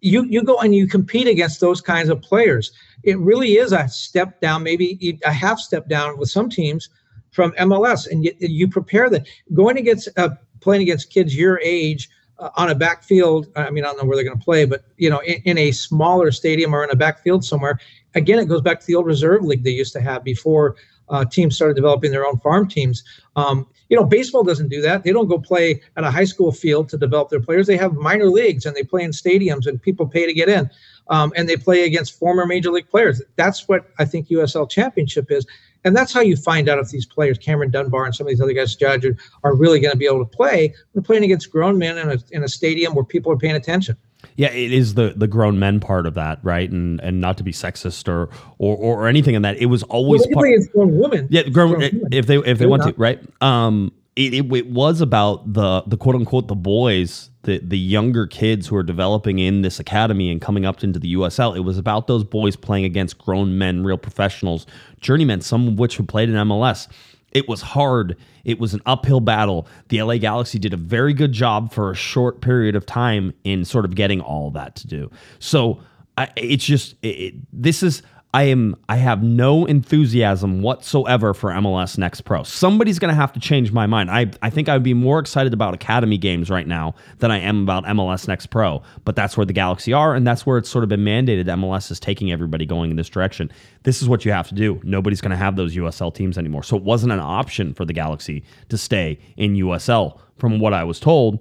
[0.04, 2.72] You you go and you compete against those kinds of players.
[3.04, 6.90] It really is a step down, maybe a half step down with some teams
[7.32, 10.30] from MLS, and you, you prepare that going against uh,
[10.60, 13.48] playing against kids your age uh, on a backfield.
[13.56, 15.58] I mean, I don't know where they're going to play, but you know, in, in
[15.58, 17.80] a smaller stadium or in a backfield somewhere.
[18.16, 20.76] Again, it goes back to the old reserve league they used to have before
[21.10, 23.04] uh, teams started developing their own farm teams.
[23.36, 25.04] Um, you know, baseball doesn't do that.
[25.04, 27.68] They don't go play at a high school field to develop their players.
[27.68, 30.68] They have minor leagues and they play in stadiums and people pay to get in.
[31.10, 33.22] Um, and they play against former major league players.
[33.36, 35.46] That's what I think USL Championship is.
[35.84, 38.42] And that's how you find out if these players, Cameron Dunbar and some of these
[38.42, 39.06] other guys, Judge,
[39.44, 40.74] are, really going to be able to play.
[40.96, 43.96] They're playing against grown men in a, in a stadium where people are paying attention.
[44.38, 46.70] Yeah, it is the the grown men part of that, right?
[46.70, 49.58] And and not to be sexist or or, or anything in that.
[49.58, 51.28] It was always Well, part, against grown women.
[51.30, 52.10] Yeah, grown, Grown women.
[52.12, 53.22] if they if they They're want to, right?
[53.42, 58.28] Um, it, it it was about the the quote unquote the boys, the the younger
[58.28, 61.56] kids who are developing in this academy and coming up into the USL.
[61.56, 64.66] It was about those boys playing against grown men, real professionals,
[65.02, 66.88] journeymen, some of which who played in MLS.
[67.34, 68.18] It was hard.
[68.46, 69.68] It was an uphill battle.
[69.90, 73.66] The LA Galaxy did a very good job for a short period of time in
[73.66, 75.12] sort of getting all that to do.
[75.40, 75.82] So
[76.18, 78.04] I, it's just it, this is
[78.36, 82.42] I am I have no enthusiasm whatsoever for MLS Next Pro.
[82.42, 84.10] Somebody's going to have to change my mind.
[84.10, 87.38] I I think I would be more excited about Academy games right now than I
[87.38, 88.82] am about MLS Next Pro.
[89.06, 91.46] But that's where the Galaxy are, and that's where it's sort of been mandated.
[91.46, 93.52] MLS is taking everybody going in this direction.
[93.84, 94.82] This is what you have to do.
[94.84, 96.64] Nobody's going to have those USL teams anymore.
[96.64, 100.84] So it wasn't an option for the Galaxy to stay in USL, from what I
[100.84, 101.40] was told.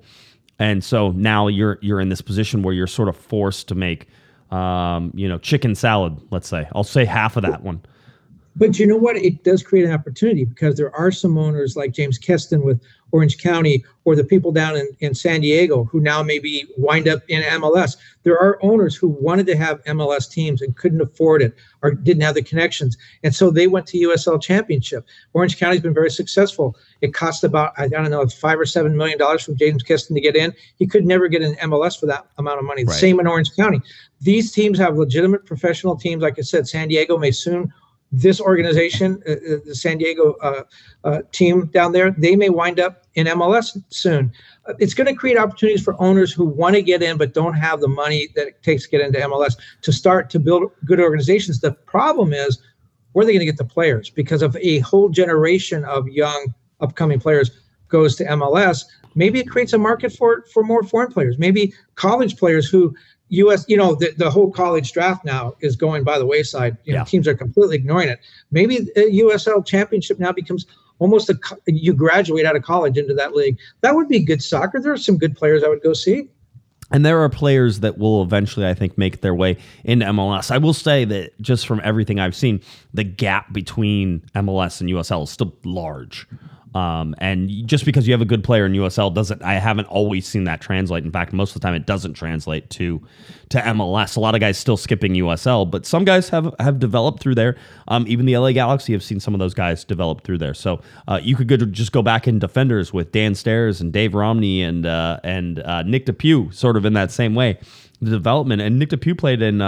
[0.58, 4.08] And so now you're you're in this position where you're sort of forced to make
[4.52, 6.68] um, you know, chicken salad, let's say.
[6.74, 7.80] I'll say half of that one.
[8.54, 9.16] But you know what?
[9.16, 12.82] It does create an opportunity because there are some owners like James Keston with
[13.12, 17.20] Orange County or the people down in, in San Diego who now maybe wind up
[17.28, 17.96] in MLS.
[18.24, 22.22] There are owners who wanted to have MLS teams and couldn't afford it or didn't
[22.22, 22.96] have the connections.
[23.22, 25.04] And so they went to USL Championship.
[25.34, 26.76] Orange County's been very successful.
[27.00, 30.20] It cost about, I don't know, five or seven million dollars from James Keston to
[30.20, 30.52] get in.
[30.76, 32.82] He could never get an MLS for that amount of money.
[32.84, 33.00] The Right.
[33.00, 33.82] same in Orange County.
[34.20, 36.22] These teams have legitimate professional teams.
[36.22, 37.72] Like I said, San Diego may soon
[38.12, 40.64] this organization, uh, uh, the San Diego uh,
[41.04, 44.30] uh, team down there, they may wind up in MLS soon.
[44.66, 47.54] Uh, It's going to create opportunities for owners who want to get in but don't
[47.54, 51.00] have the money that it takes to get into MLS to start to build good
[51.00, 51.60] organizations.
[51.60, 52.58] The problem is,
[53.12, 54.10] where are they going to get the players?
[54.10, 57.50] Because of a whole generation of young upcoming players
[57.88, 58.84] goes to MLS.
[59.14, 61.38] Maybe it creates a market for for more foreign players.
[61.38, 62.94] Maybe college players who
[63.32, 63.64] U.S.
[63.68, 66.76] You know, the, the whole college draft now is going by the wayside.
[66.84, 67.04] You know, Yeah.
[67.04, 68.20] teams are completely ignoring it.
[68.50, 70.66] Maybe the USL Championship now becomes
[70.98, 73.58] almost a you graduate out of college into that league.
[73.80, 74.80] That would be good soccer.
[74.80, 76.28] There are some good players I would go see.
[76.90, 80.50] And there are players that will eventually, I think, make their way into MLS.
[80.50, 82.60] I will say that just from everything I've seen,
[82.92, 86.26] the gap between MLS and USL is still large.
[86.74, 90.26] Um, and just because you have a good player in USL doesn't, I haven't always
[90.26, 91.04] seen that translate.
[91.04, 93.02] In fact, most of the time it doesn't translate to
[93.50, 94.16] to MLS.
[94.16, 97.56] A lot of guys still skipping USL, but some guys have have developed through there.
[97.88, 100.54] Um, even the LA Galaxy have seen some of those guys develop through there.
[100.54, 103.92] So uh, you could go to, just go back in defenders with Dan Steres and
[103.92, 107.58] Dave Romney and uh, and uh, Nick DePuy, sort of in that same way.
[108.00, 109.60] The development and Nick DePuy played in.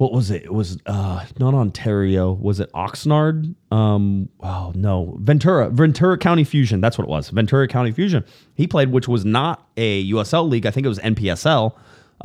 [0.00, 0.44] What was it?
[0.44, 2.32] It was uh, not Ontario.
[2.32, 3.54] Was it Oxnard?
[3.70, 6.80] Um, oh no, Ventura, Ventura County Fusion.
[6.80, 7.28] That's what it was.
[7.28, 8.24] Ventura County Fusion.
[8.54, 10.64] He played, which was not a USL league.
[10.64, 11.76] I think it was NPSL.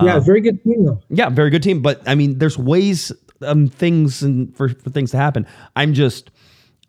[0.02, 1.02] Yeah, very good team though.
[1.10, 1.82] Yeah, very good team.
[1.82, 3.12] But I mean, there's ways,
[3.42, 5.46] um, things and for, for things to happen.
[5.76, 6.32] I'm just,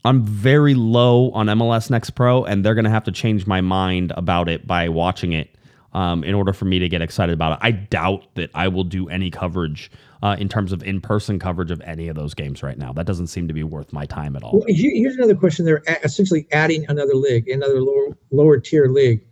[0.05, 4.13] I'm very low on MLS Next Pro, and they're gonna have to change my mind
[4.17, 5.51] about it by watching it.
[5.95, 8.85] Um, in order for me to get excited about it, I doubt that I will
[8.85, 9.91] do any coverage
[10.23, 12.93] uh, in terms of in-person coverage of any of those games right now.
[12.93, 14.59] That doesn't seem to be worth my time at all.
[14.59, 15.65] Well, here's another question.
[15.65, 19.25] They're essentially adding another league, another lower lower tier league.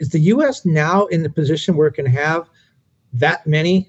[0.00, 0.64] Is the U.S.
[0.64, 2.48] now in the position where it can have
[3.12, 3.88] that many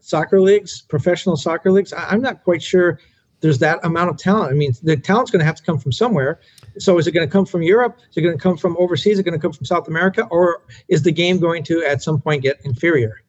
[0.00, 1.92] soccer leagues, professional soccer leagues?
[1.92, 2.98] I, I'm not quite sure.
[3.40, 4.50] There's that amount of talent.
[4.50, 6.40] I mean, the talent's going to have to come from somewhere.
[6.78, 7.98] So, is it going to come from Europe?
[8.10, 9.12] Is it going to come from overseas?
[9.14, 10.26] Is it going to come from South America?
[10.30, 13.22] Or is the game going to, at some point, get inferior?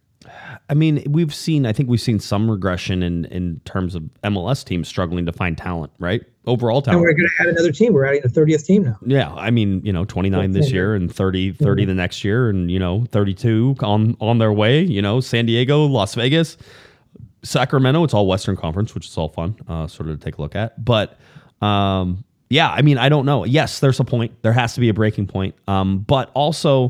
[0.69, 1.65] I mean, we've seen.
[1.65, 5.57] I think we've seen some regression in in terms of MLS teams struggling to find
[5.57, 5.91] talent.
[5.99, 7.01] Right, overall And talent.
[7.01, 7.93] we're going to add another team.
[7.93, 8.97] We're adding the 30th team now.
[9.05, 12.69] Yeah, I mean, you know, 29 this year and 30 30 the next year and
[12.69, 16.55] you know, 32 on on their way, you know, San Diego, Las Vegas,
[17.43, 20.41] Sacramento, it's all Western Conference, which is all fun uh sort of to take a
[20.41, 20.83] look at.
[20.83, 21.17] But
[21.61, 23.45] um yeah, I mean, I don't know.
[23.45, 24.33] Yes, there's a point.
[24.41, 25.55] There has to be a breaking point.
[25.67, 26.89] Um but also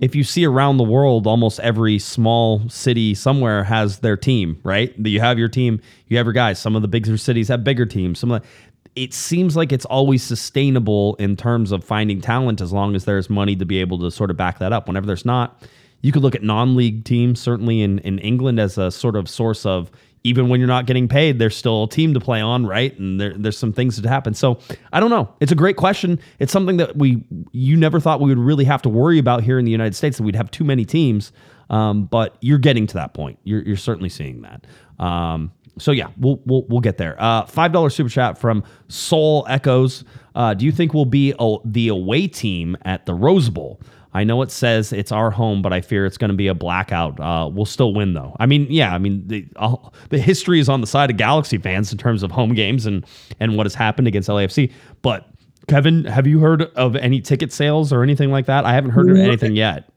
[0.00, 4.94] if you see around the world, almost every small city somewhere has their team, right?
[4.98, 6.58] You have your team, you have your guys.
[6.58, 8.18] Some of the bigger cities have bigger teams.
[8.18, 8.48] Some of the,
[8.94, 13.30] it seems like it's always sustainable in terms of finding talent as long as there's
[13.30, 14.86] money to be able to sort of back that up.
[14.86, 15.62] Whenever there's not,
[16.02, 19.64] you could look at non-league teams, certainly in, in England, as a sort of source
[19.64, 19.90] of
[20.24, 22.96] even when you're not getting paid, there's still a team to play on, right?
[22.98, 24.34] And there, there's some things that happen.
[24.34, 24.58] So
[24.92, 25.34] I don't know.
[25.40, 26.20] It's a great question.
[26.38, 29.58] It's something that we you never thought we would really have to worry about here
[29.58, 31.32] in the United States that we'd have too many teams.
[31.70, 33.38] Um, but you're getting to that point.
[33.44, 34.66] You're, you're certainly seeing that.
[35.02, 37.20] Um, so yeah, we'll we'll, we'll get there.
[37.20, 40.04] Uh, Five dollar super chat from Soul Echoes.
[40.34, 43.80] Uh, do you think we'll be a, the away team at the Rose Bowl?
[44.14, 46.54] I know it says it's our home, but I fear it's going to be a
[46.54, 47.18] blackout.
[47.18, 48.36] Uh, we'll still win though.
[48.38, 49.76] I mean, yeah, I mean the uh,
[50.10, 53.06] the history is on the side of Galaxy fans in terms of home games and
[53.40, 54.70] and what has happened against LAFC.
[55.00, 55.26] But
[55.68, 58.64] Kevin, have you heard of any ticket sales or anything like that?
[58.64, 59.90] I haven't heard of anything yet.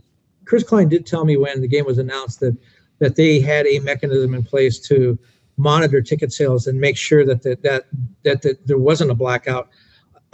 [0.46, 2.56] Chris Klein did tell me when the game was announced that
[3.00, 5.18] that they had a mechanism in place to
[5.58, 7.86] monitor ticket sales and make sure that that that
[8.24, 9.70] that, that there wasn't a blackout.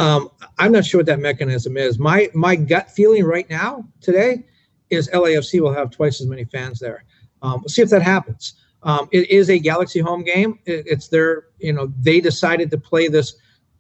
[0.02, 2.00] Um, I'm not sure what that mechanism is.
[2.00, 4.44] My my gut feeling right now today
[4.90, 7.04] is LAFC will have twice as many fans there.
[7.42, 8.56] Um, we'll see if that happens.
[8.84, 10.60] Um, it is a Galaxy home game.
[10.66, 13.36] It, it's their you know they decided to play this.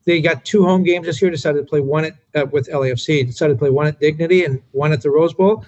[0.05, 1.31] They got two home games this year.
[1.31, 3.25] Decided to play one at uh, with LAFC.
[3.25, 5.65] Decided to play one at Dignity and one at the Rose Bowl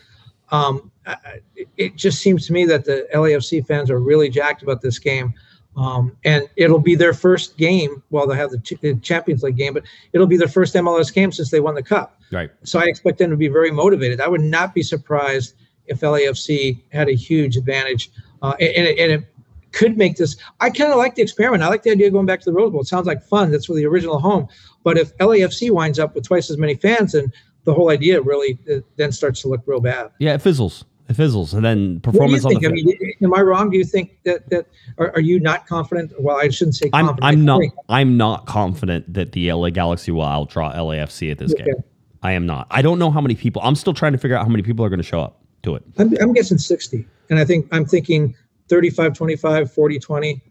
[0.53, 1.41] um, I- I-
[1.77, 5.33] it just seems to me that the LAFC fans are really jacked about this game.
[5.75, 8.03] Um, and it'll be their first game.
[8.11, 11.13] Well, they have the, ch- the Champions League game, but it'll be their first MLS
[11.13, 12.21] game since they won the cup.
[12.31, 12.51] Right.
[12.63, 14.21] So I expect them to be very motivated.
[14.21, 15.55] I would not be surprised
[15.87, 18.11] if LAFC had a huge advantage,
[18.41, 19.33] uh, and, and, it, and it
[19.71, 20.37] could make this.
[20.59, 21.63] I kind of like the experiment.
[21.63, 22.81] I like the idea of going back to the Rose Bowl.
[22.81, 23.51] It sounds like fun.
[23.51, 24.47] That's for the original home.
[24.83, 28.59] But if LAFC winds up with twice as many fans, and the whole idea really
[28.71, 30.11] uh, then starts to look real bad.
[30.19, 30.85] Yeah, it fizzles.
[31.09, 32.65] It fizzles, and then What do you performance on think?
[32.65, 33.69] I mean, am I wrong?
[33.69, 36.13] Do you think that that are, are you not confident?
[36.17, 37.33] Well, I shouldn't say I'm confident.
[37.33, 41.65] I'm not I'm not confident that the LA Galaxy will outdraw LAFC at this Okay.
[41.65, 41.83] game.
[42.21, 42.67] I am not.
[42.71, 43.61] I don't know how many people.
[43.65, 45.75] I'm still trying to figure out how many people are going to show up to
[45.75, 45.83] it.
[45.97, 48.33] I'm, I'm guessing 60, and I think I'm thinking
[48.69, 50.41] 35, 25, 40, 20.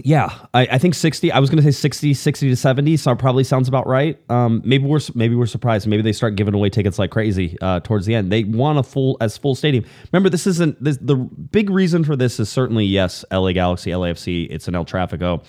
[0.00, 1.32] Yeah, I, I think 60.
[1.32, 2.96] I was going to say 60, 60 to 70.
[2.98, 4.18] So probably sounds about right.
[4.30, 5.86] Um, maybe we're maybe we're surprised.
[5.86, 8.30] Maybe they start giving away tickets like crazy uh, towards the end.
[8.30, 9.84] They want a full as full stadium.
[10.12, 14.48] Remember, this isn't this, the big reason for this is certainly yes, LA Galaxy, LAFC.
[14.50, 15.42] It's an El Trafico.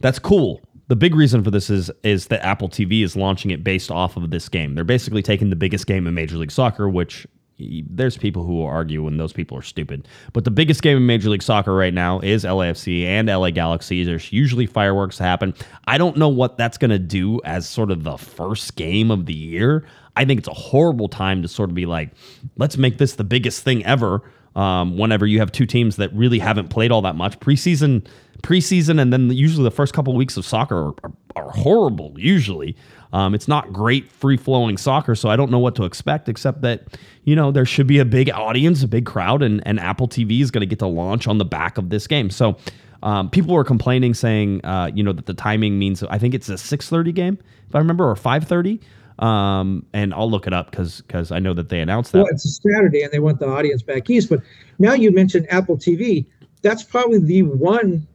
[0.00, 0.60] That's cool.
[0.88, 4.16] The big reason for this is is that Apple TV is launching it based off
[4.16, 4.74] of this game.
[4.74, 7.26] They're basically taking the biggest game in Major League Soccer, which
[7.58, 10.08] there's people who will argue and those people are stupid.
[10.32, 14.04] But the biggest game in Major League Soccer right now is LAFC and LA Galaxy.
[14.04, 15.54] There's usually fireworks happen.
[15.86, 19.26] I don't know what that's going to do as sort of the first game of
[19.26, 19.86] the year.
[20.16, 22.10] I think it's a horrible time to sort of be like,
[22.56, 24.22] let's make this the biggest thing ever.
[24.56, 28.06] Um, whenever you have two teams that really haven't played all that much preseason,
[28.42, 32.14] preseason, and then usually the first couple of weeks of soccer are, are, are horrible.
[32.16, 32.76] Usually,
[33.12, 36.62] um, it's not great free flowing soccer, so I don't know what to expect except
[36.62, 40.06] that you know there should be a big audience, a big crowd, and and Apple
[40.06, 42.30] TV is going to get to launch on the back of this game.
[42.30, 42.56] So.
[43.02, 46.48] Um, people were complaining, saying, uh, you know, that the timing means I think it's
[46.48, 47.36] a six thirty game,
[47.68, 48.80] if I remember, or five thirty.
[49.18, 52.18] Um, and I'll look it up because because I know that they announced that.
[52.18, 54.28] Well, it's a Saturday, and they want the audience back east.
[54.28, 54.40] But
[54.78, 56.26] now you mentioned Apple TV.
[56.62, 58.06] That's probably the one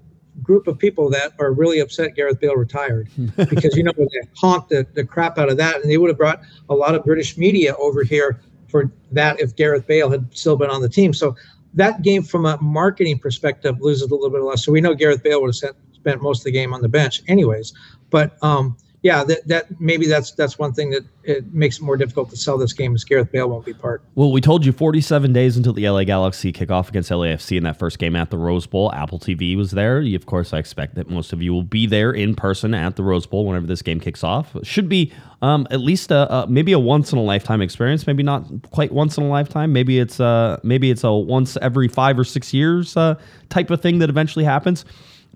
[0.44, 4.70] group of people that are really upset Gareth Bale retired because you know they honked
[4.70, 7.38] the, the crap out of that, and they would have brought a lot of British
[7.38, 11.14] media over here for that if Gareth Bale had still been on the team.
[11.14, 11.36] So
[11.74, 14.66] that game, from a marketing perspective, loses a little bit less.
[14.66, 16.90] So we know Gareth Bale would have spent, spent most of the game on the
[16.90, 17.74] bench, anyways.
[18.10, 21.96] But um, yeah, that, that maybe that's that's one thing that it makes it more
[21.96, 24.02] difficult to sell this game is Gareth Bale won't be part.
[24.16, 27.80] Well, we told you 47 days until the LA Galaxy kickoff against LAFC in that
[27.80, 28.92] first game at the Rose Bowl.
[28.94, 30.00] Apple TV was there.
[30.02, 33.04] Of course, I expect that most of you will be there in person at the
[33.04, 34.54] Rose Bowl whenever this game kicks off.
[34.64, 38.06] Should be um, at least a, a, maybe a once in a lifetime experience.
[38.06, 39.72] Maybe not quite once in a lifetime.
[39.72, 43.16] Maybe it's uh maybe it's a once every five or six years uh,
[43.48, 44.84] type of thing that eventually happens.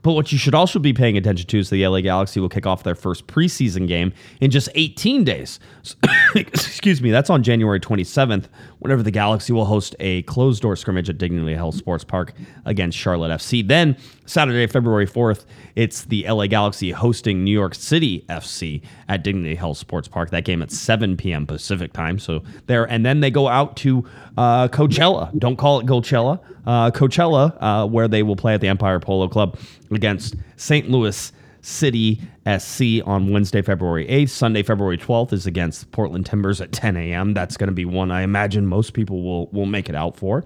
[0.03, 2.65] But what you should also be paying attention to is the LA Galaxy will kick
[2.65, 5.59] off their first preseason game in just 18 days.
[5.81, 5.95] So,
[6.35, 8.45] excuse me, that's on January 27th,
[8.79, 12.33] whenever the Galaxy will host a closed door scrimmage at Dignity Health Sports Park
[12.65, 13.67] against Charlotte FC.
[13.67, 15.45] Then, Saturday, February 4th,
[15.75, 20.29] it's the LA Galaxy hosting New York City FC at Dignity Health Sports Park.
[20.29, 21.45] That game at 7 p.m.
[21.45, 22.19] Pacific time.
[22.19, 24.05] So there, and then they go out to
[24.37, 25.37] uh, Coachella.
[25.37, 26.39] Don't call it Coachella.
[26.65, 29.57] Uh, Coachella, uh, where they will play at the Empire Polo Club
[29.91, 30.89] against St.
[30.89, 32.21] Louis City
[32.57, 34.29] SC on Wednesday, February 8th.
[34.29, 37.33] Sunday, February 12th is against Portland Timbers at 10 a.m.
[37.33, 40.45] That's going to be one I imagine most people will will make it out for.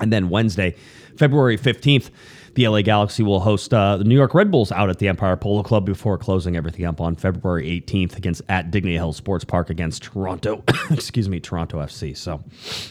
[0.00, 0.74] And then Wednesday,
[1.16, 2.10] February 15th,
[2.54, 5.36] the LA Galaxy will host uh, the New York Red Bulls out at the Empire
[5.36, 9.70] Polo Club before closing everything up on February 18th against at Dignity Health Sports Park
[9.70, 10.62] against Toronto.
[10.90, 12.16] excuse me, Toronto FC.
[12.16, 12.42] So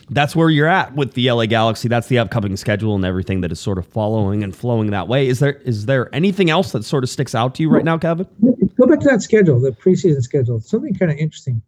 [0.10, 1.88] that's where you're at with the LA Galaxy.
[1.88, 5.28] That's the upcoming schedule and everything that is sort of following and flowing that way.
[5.28, 7.98] Is there is there anything else that sort of sticks out to you right now,
[7.98, 8.28] Kevin?
[8.76, 10.60] Go back to that schedule, the preseason schedule.
[10.60, 11.62] Something kind of interesting.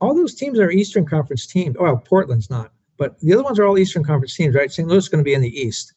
[0.00, 1.76] All those teams are Eastern Conference teams.
[1.78, 4.70] Well, Portland's not, but the other ones are all Eastern Conference teams, right?
[4.70, 4.86] St.
[4.86, 5.92] Louis is going to be in the East.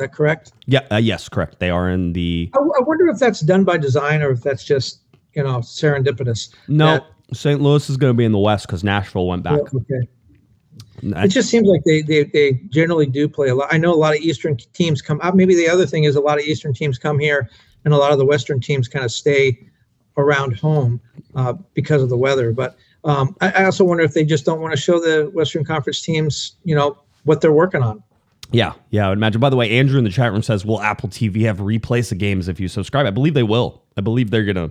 [0.00, 0.52] Is that correct?
[0.64, 0.86] Yeah.
[0.90, 1.58] Uh, yes, correct.
[1.58, 2.50] They are in the.
[2.54, 5.00] I, I, wonder if that's done by design or if that's just
[5.34, 6.54] you know serendipitous.
[6.68, 7.60] No, that, St.
[7.60, 9.60] Louis is going to be in the West because Nashville went back.
[9.60, 10.08] okay.
[11.02, 13.68] It just seems like they, they they generally do play a lot.
[13.70, 15.34] I know a lot of Eastern teams come up.
[15.34, 17.50] Maybe the other thing is a lot of Eastern teams come here,
[17.84, 19.66] and a lot of the Western teams kind of stay
[20.16, 20.98] around home
[21.34, 22.52] uh, because of the weather.
[22.52, 25.62] But um, I, I also wonder if they just don't want to show the Western
[25.62, 28.02] Conference teams, you know, what they're working on.
[28.52, 29.40] Yeah, yeah, I would imagine.
[29.40, 32.18] By the way, Andrew in the chat room says, "Will Apple TV have replays of
[32.18, 33.82] games if you subscribe?" I believe they will.
[33.96, 34.70] I believe they're gonna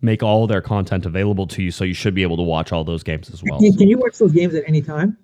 [0.00, 2.84] make all their content available to you, so you should be able to watch all
[2.84, 3.58] those games as well.
[3.58, 5.16] Can, can you watch those games at any time?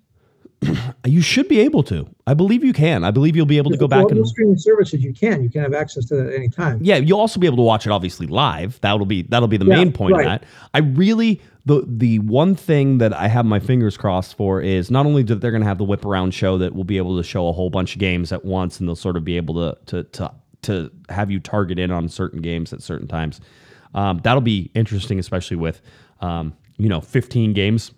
[1.05, 2.07] you should be able to.
[2.27, 3.05] I believe you can.
[3.05, 5.03] I believe you'll be able to go back and streaming services.
[5.03, 5.43] You can.
[5.43, 6.79] You can have access to that at any time.
[6.83, 8.81] Yeah, you'll also be able to watch it obviously live.
[8.81, 10.27] That'll be that'll be the yeah, main point right.
[10.27, 10.45] of that.
[10.73, 15.07] I really the the one thing that I have my fingers crossed for is not
[15.07, 17.23] only that they're going to have the whip around show that will be able to
[17.23, 19.79] show a whole bunch of games at once, and they'll sort of be able to
[19.87, 23.41] to to to have you target in on certain games at certain times.
[23.95, 25.81] Um, that'll be interesting, especially with
[26.21, 27.93] um, you know 15 games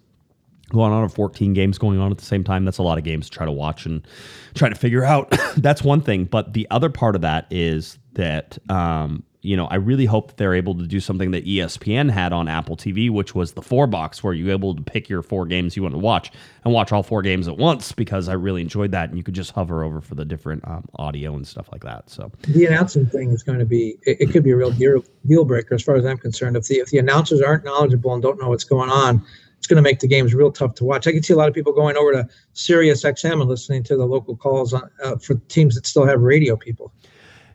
[0.71, 2.65] going on or 14 games going on at the same time.
[2.65, 4.07] That's a lot of games to try to watch and
[4.55, 5.31] try to figure out.
[5.57, 6.25] That's one thing.
[6.25, 10.37] But the other part of that is that um, you know i really hope that
[10.37, 13.87] they're able to do something that espn had on apple tv which was the four
[13.87, 16.33] box where you're able to pick your four games you want to watch
[16.65, 19.35] and watch all four games at once because i really enjoyed that and you could
[19.35, 23.07] just hover over for the different um, audio and stuff like that so the announcing
[23.07, 25.83] thing is going to be it, it could be a real deal, deal breaker as
[25.83, 28.65] far as i'm concerned if the if the announcers aren't knowledgeable and don't know what's
[28.65, 29.25] going on
[29.59, 31.07] it's going to make the games real tough to watch.
[31.07, 33.97] I can see a lot of people going over to Sirius XM and listening to
[33.97, 36.93] the local calls on, uh, for teams that still have radio people.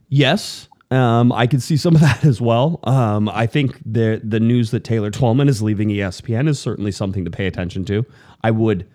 [0.09, 2.79] Yes, um, I could see some of that as well.
[2.83, 7.25] Um, I think the the news that Taylor Twellman is leaving ESPN is certainly something
[7.25, 8.05] to pay attention to.
[8.43, 8.87] I would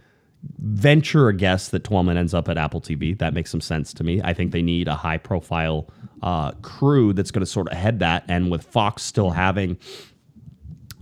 [0.58, 3.18] venture a guess that Twellman ends up at Apple TV.
[3.18, 4.20] That makes some sense to me.
[4.22, 5.88] I think they need a high profile
[6.22, 8.24] uh, crew that's going to sort of head that.
[8.28, 9.76] And with Fox still having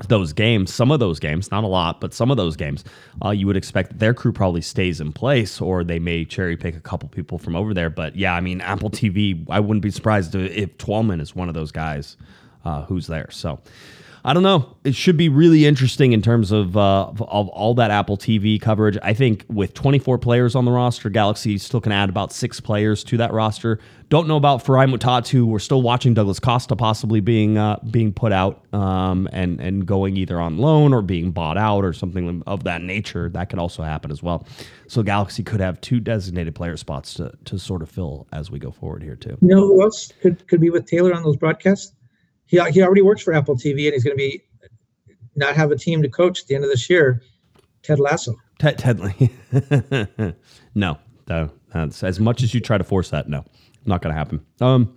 [0.09, 2.85] those games, some of those games, not a lot, but some of those games,
[3.25, 6.77] uh, you would expect their crew probably stays in place, or they may cherry pick
[6.77, 7.91] a couple people from over there.
[7.91, 11.55] But yeah, I mean, Apple TV, I wouldn't be surprised if Twellman is one of
[11.55, 12.17] those guys
[12.65, 13.31] uh, who's there.
[13.31, 13.61] So
[14.27, 14.75] I don't know.
[14.85, 18.97] It should be really interesting in terms of, uh, of all that Apple TV coverage.
[19.03, 23.05] I think with 24 players on the roster, Galaxy still can add about six players
[23.05, 23.79] to that roster.
[24.09, 25.45] Don't know about Farai Mutatu.
[25.45, 30.17] We're still watching Douglas Costa possibly being uh, being put out um, and and going
[30.17, 33.29] either on loan or being bought out or something of that nature.
[33.29, 34.47] That could also happen as well.
[34.89, 38.59] So Galaxy could have two designated player spots to to sort of fill as we
[38.59, 39.37] go forward here too.
[39.41, 41.93] You know who else could, could be with Taylor on those broadcasts?
[42.47, 44.43] He, he already works for Apple TV and he's going to be
[45.37, 47.23] not have a team to coach at the end of this year.
[47.83, 48.35] Ted Lasso.
[48.59, 48.99] Ted, Ted
[50.75, 53.29] no, no, that's as much as you try to force that.
[53.29, 53.45] No,
[53.85, 54.45] not going to happen.
[54.61, 54.97] Um,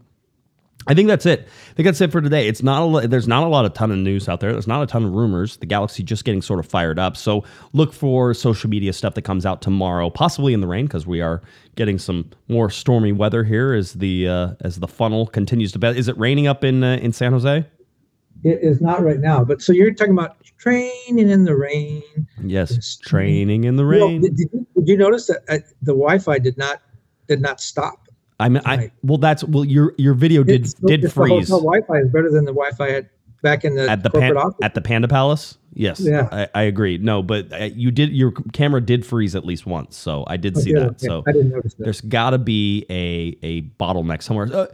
[0.88, 1.42] I think that's it.
[1.72, 2.48] I think that's it for today.
[2.48, 4.52] It's not a there's not a lot of ton of news out there.
[4.54, 5.58] There's not a ton of rumors.
[5.58, 7.18] The Galaxy just getting sort of fired up.
[7.18, 11.06] So look for social media stuff that comes out tomorrow, possibly in the rain because
[11.06, 11.42] we are
[11.76, 15.80] getting some more stormy weather here as the uh, as the funnel continues to.
[15.80, 17.66] Be- Is it raining up in uh, in San Jose?
[18.44, 22.04] It is not right now, but so you're talking about training in the rain.
[22.44, 24.22] Yes, training in the You know, rain.
[24.22, 26.82] did, did you- did you notice that uh, the Wi-Fi did not
[27.28, 28.07] did not stop?
[28.40, 31.50] I mean, I well, that's well, your your video did It's- did it's the freeze.
[31.50, 33.10] hotel Wi-Fi is better than the Wi-Fi had
[33.42, 34.60] back in the at the corporate pan- office.
[34.62, 35.58] at the Panda Palace.
[35.74, 36.28] Yes, Yeah.
[36.32, 36.98] I, I agree.
[36.98, 40.58] No, but uh, you did your camera did freeze at least once, so I did
[40.58, 40.92] Oh, see did that.
[40.94, 41.02] it?
[41.02, 41.84] So I didn't notice that.
[41.84, 44.50] there's got to be a a bottleneck somewhere.
[44.54, 44.68] Uh,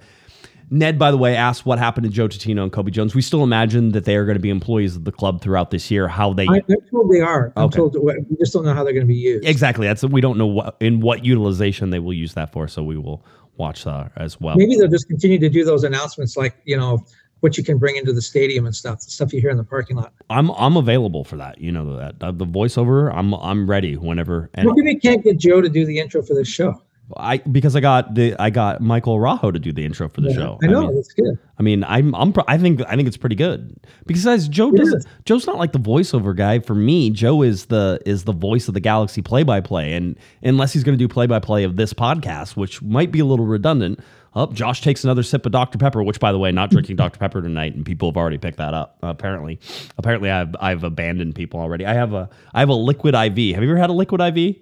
[0.70, 3.14] Ned, by the way, asked what happened to Joe Tutino and Cobi Jones.
[3.14, 5.92] We still imagine that they are going to be employees of the club throughout this
[5.92, 6.08] year.
[6.08, 7.54] How they I, I'm told they are.
[7.56, 7.76] I'm Okay.
[7.78, 9.46] told we just don't know how they're going to be used.
[9.46, 12.68] exactly that's we don't know what in what utilization they will use that for.
[12.68, 13.24] So we will
[13.58, 14.56] watch that as well.
[14.56, 17.06] Maybe they'll just continue to do those announcements, like you know
[17.42, 19.64] what you can bring into the stadium and stuff, the stuff you hear in the
[19.66, 20.14] parking lot.
[20.30, 21.60] I'm I'm available for that.
[21.60, 23.14] You know that Uh, the voiceover.
[23.14, 24.50] I'm I'm ready whenever.
[24.54, 26.82] And come we can't get Joe to do the intro for this show?
[27.18, 30.30] I because I got the I got Michael Rajo to do the intro for the
[30.30, 30.60] Yeah, show.
[30.64, 31.38] I know mean, that's good.
[31.60, 33.76] I mean, I'm I'm pro- I think I think it's pretty good
[34.06, 35.06] because as Joe It is.
[35.26, 37.10] Joe's not like the voiceover guy for me.
[37.10, 40.84] Joe is the is the voice of the Galaxy play by play, and unless he's
[40.84, 44.00] going to do play by play of this podcast, which might be a little redundant.
[44.36, 47.20] Up, Josh takes another sip of Dr Pepper, which by the way, not drinking Dr
[47.20, 48.98] Pepper tonight, and people have already picked that up.
[49.04, 49.60] apparently,
[50.00, 51.86] apparently I've I've abandoned people already.
[51.86, 53.24] I have a I have a liquid IV.
[53.56, 54.56] Have you ever had a liquid IV?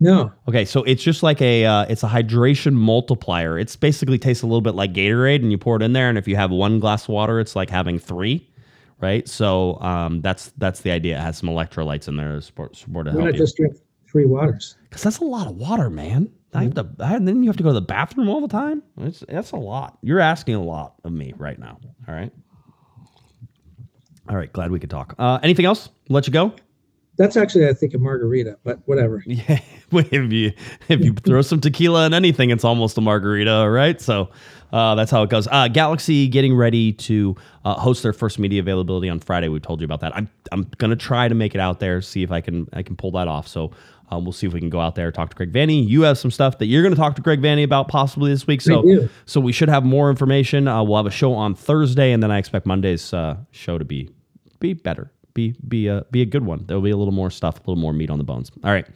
[0.00, 3.58] No, Okay, so it's just like a uh, it's a hydration multiplier.
[3.58, 6.18] It's basically tastes a little bit like Gatorade, and you pour it in there, and
[6.18, 8.50] if you have one glass of water, it's like having three,
[9.00, 9.26] right?
[9.28, 11.16] So um, that's that's the idea.
[11.16, 13.40] It has some electrolytes in there to support, support to why help not you.
[13.40, 13.76] just drink
[14.10, 14.76] three waters?
[14.88, 16.30] Because that's a lot of water, man.
[16.54, 18.48] I have to, I, and then you have to go to the bathroom all the
[18.48, 18.82] time.
[18.98, 19.98] It's, that's a lot.
[20.02, 21.80] You're asking a lot of me right now.
[22.06, 22.32] All right.
[24.28, 24.52] All right.
[24.52, 25.16] Glad we could talk.
[25.18, 25.88] Uh, anything else?
[26.08, 26.54] Let you go.
[27.16, 29.22] That's actually, I think, a margarita, but whatever.
[29.34, 29.60] Yeah,
[29.92, 30.52] if you
[30.88, 34.00] if you throw some tequila in anything, it's almost a margarita, right?
[34.00, 34.30] So
[34.72, 35.46] uh, that's how it goes.
[35.50, 39.48] Uh, Galaxy getting ready to uh, host their first media availability on Friday.
[39.48, 40.16] We told you about that.
[40.16, 42.96] I'm I'm gonna try to make it out there, see if I can I can
[42.96, 43.48] pull that off.
[43.48, 43.70] So.
[44.10, 45.88] Um, we'll see if we can go out there talk to Greg Vanney.
[45.88, 48.46] You have some stuff that you're going to talk to Greg Vanney about possibly this
[48.46, 48.60] week.
[48.60, 48.82] So,
[49.24, 50.68] so we should have more information.
[50.68, 53.84] Uh, we'll have a show on Thursday, and then I expect Monday's uh, show to
[53.84, 54.10] be
[54.60, 56.64] be better, be be a be a good one.
[56.66, 58.50] There'll be a little more stuff, a little more meat on the bones.
[58.62, 58.86] All right.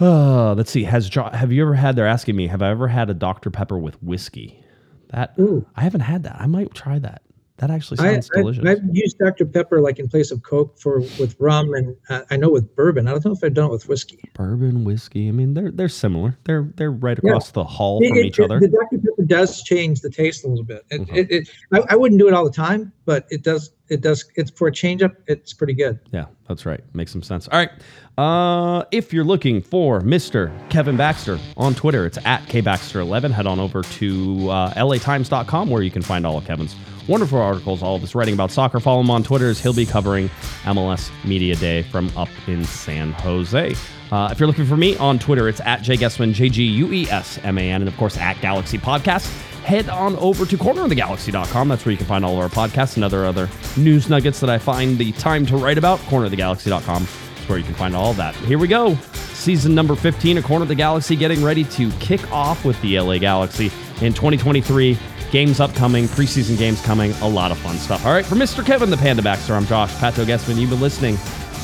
[0.00, 0.84] Uh, let's see.
[0.84, 1.96] Has have you ever had?
[1.96, 2.48] They're asking me.
[2.48, 4.62] Have I ever had a Dr Pepper with whiskey?
[5.10, 5.66] That Ooh.
[5.74, 6.36] I haven't had that.
[6.38, 7.22] I might try that.
[7.58, 8.64] That actually I, sounds I, delicious.
[8.64, 9.44] I've used Dr.
[9.44, 13.08] Pepper like in place of Coke for with rum, and uh, I know with bourbon.
[13.08, 14.20] I don't know if I've done it with whiskey.
[14.34, 15.26] Bourbon, whiskey.
[15.28, 16.38] I mean, they're they're similar.
[16.44, 17.30] They're they're right Yeah.
[17.30, 18.60] across the hall It- from it- each it- other.
[18.60, 18.98] The Dr.
[18.98, 20.84] Pepper does change the taste a little bit.
[20.90, 21.16] It, Mhm.
[21.16, 23.72] it, it, I, I wouldn't do it all the time, but it does.
[23.88, 24.24] It does.
[24.36, 25.14] It's for a change up.
[25.26, 25.98] It's pretty good.
[26.12, 26.80] Yeah, that's right.
[26.94, 27.48] Makes some sense.
[27.48, 27.70] All right.
[28.18, 30.52] Uh, if you're looking for Mr.
[30.68, 33.32] Kevin Baxter on Twitter, it's at kbaxter11.
[33.32, 36.76] Head on over to uh, latimes.com where you can find all of Kevin's
[37.08, 38.78] wonderful articles, all of his writing about soccer.
[38.78, 40.28] Follow him on Twitter as he'll be covering
[40.64, 43.74] MLS Media Day from up in San Jose.
[44.10, 47.08] Uh, if you're looking for me on Twitter, it's at jguesman, J G U E
[47.10, 49.26] S M A N, and of course at Galaxy Podcast.
[49.64, 51.68] Head on over to cornerofthegalaxy.com.
[51.68, 54.48] That's where you can find all of our podcasts and other other news nuggets that
[54.48, 55.98] I find the time to write about.
[56.00, 58.34] Cornerofthegalaxy.com is where you can find all that.
[58.36, 58.94] Here we go.
[59.34, 62.98] Season number 15 of Corner of the Galaxy getting ready to kick off with the
[62.98, 63.66] LA Galaxy
[64.00, 64.98] in 2023.
[65.30, 68.06] Games upcoming, preseason games coming, a lot of fun stuff.
[68.06, 68.64] All right, for Mr.
[68.64, 70.56] Kevin the Panda Baxter, I'm Josh Pato Guesman.
[70.56, 71.18] You've been listening,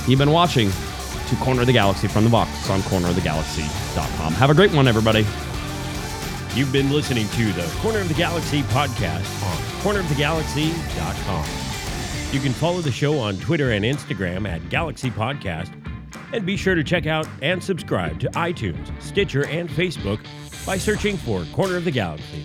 [0.06, 0.70] you've been watching
[1.28, 4.34] to Corner of the Galaxy from the box on cornerofthegalaxy.com.
[4.34, 5.26] Have a great one, everybody.
[6.54, 11.46] You've been listening to the Corner of the Galaxy podcast on cornerofthegalaxy.com.
[12.34, 15.72] You can follow the show on Twitter and Instagram at Galaxy Podcast,
[16.34, 20.20] and be sure to check out and subscribe to iTunes, Stitcher, and Facebook
[20.66, 22.44] by searching for Corner of the Galaxy.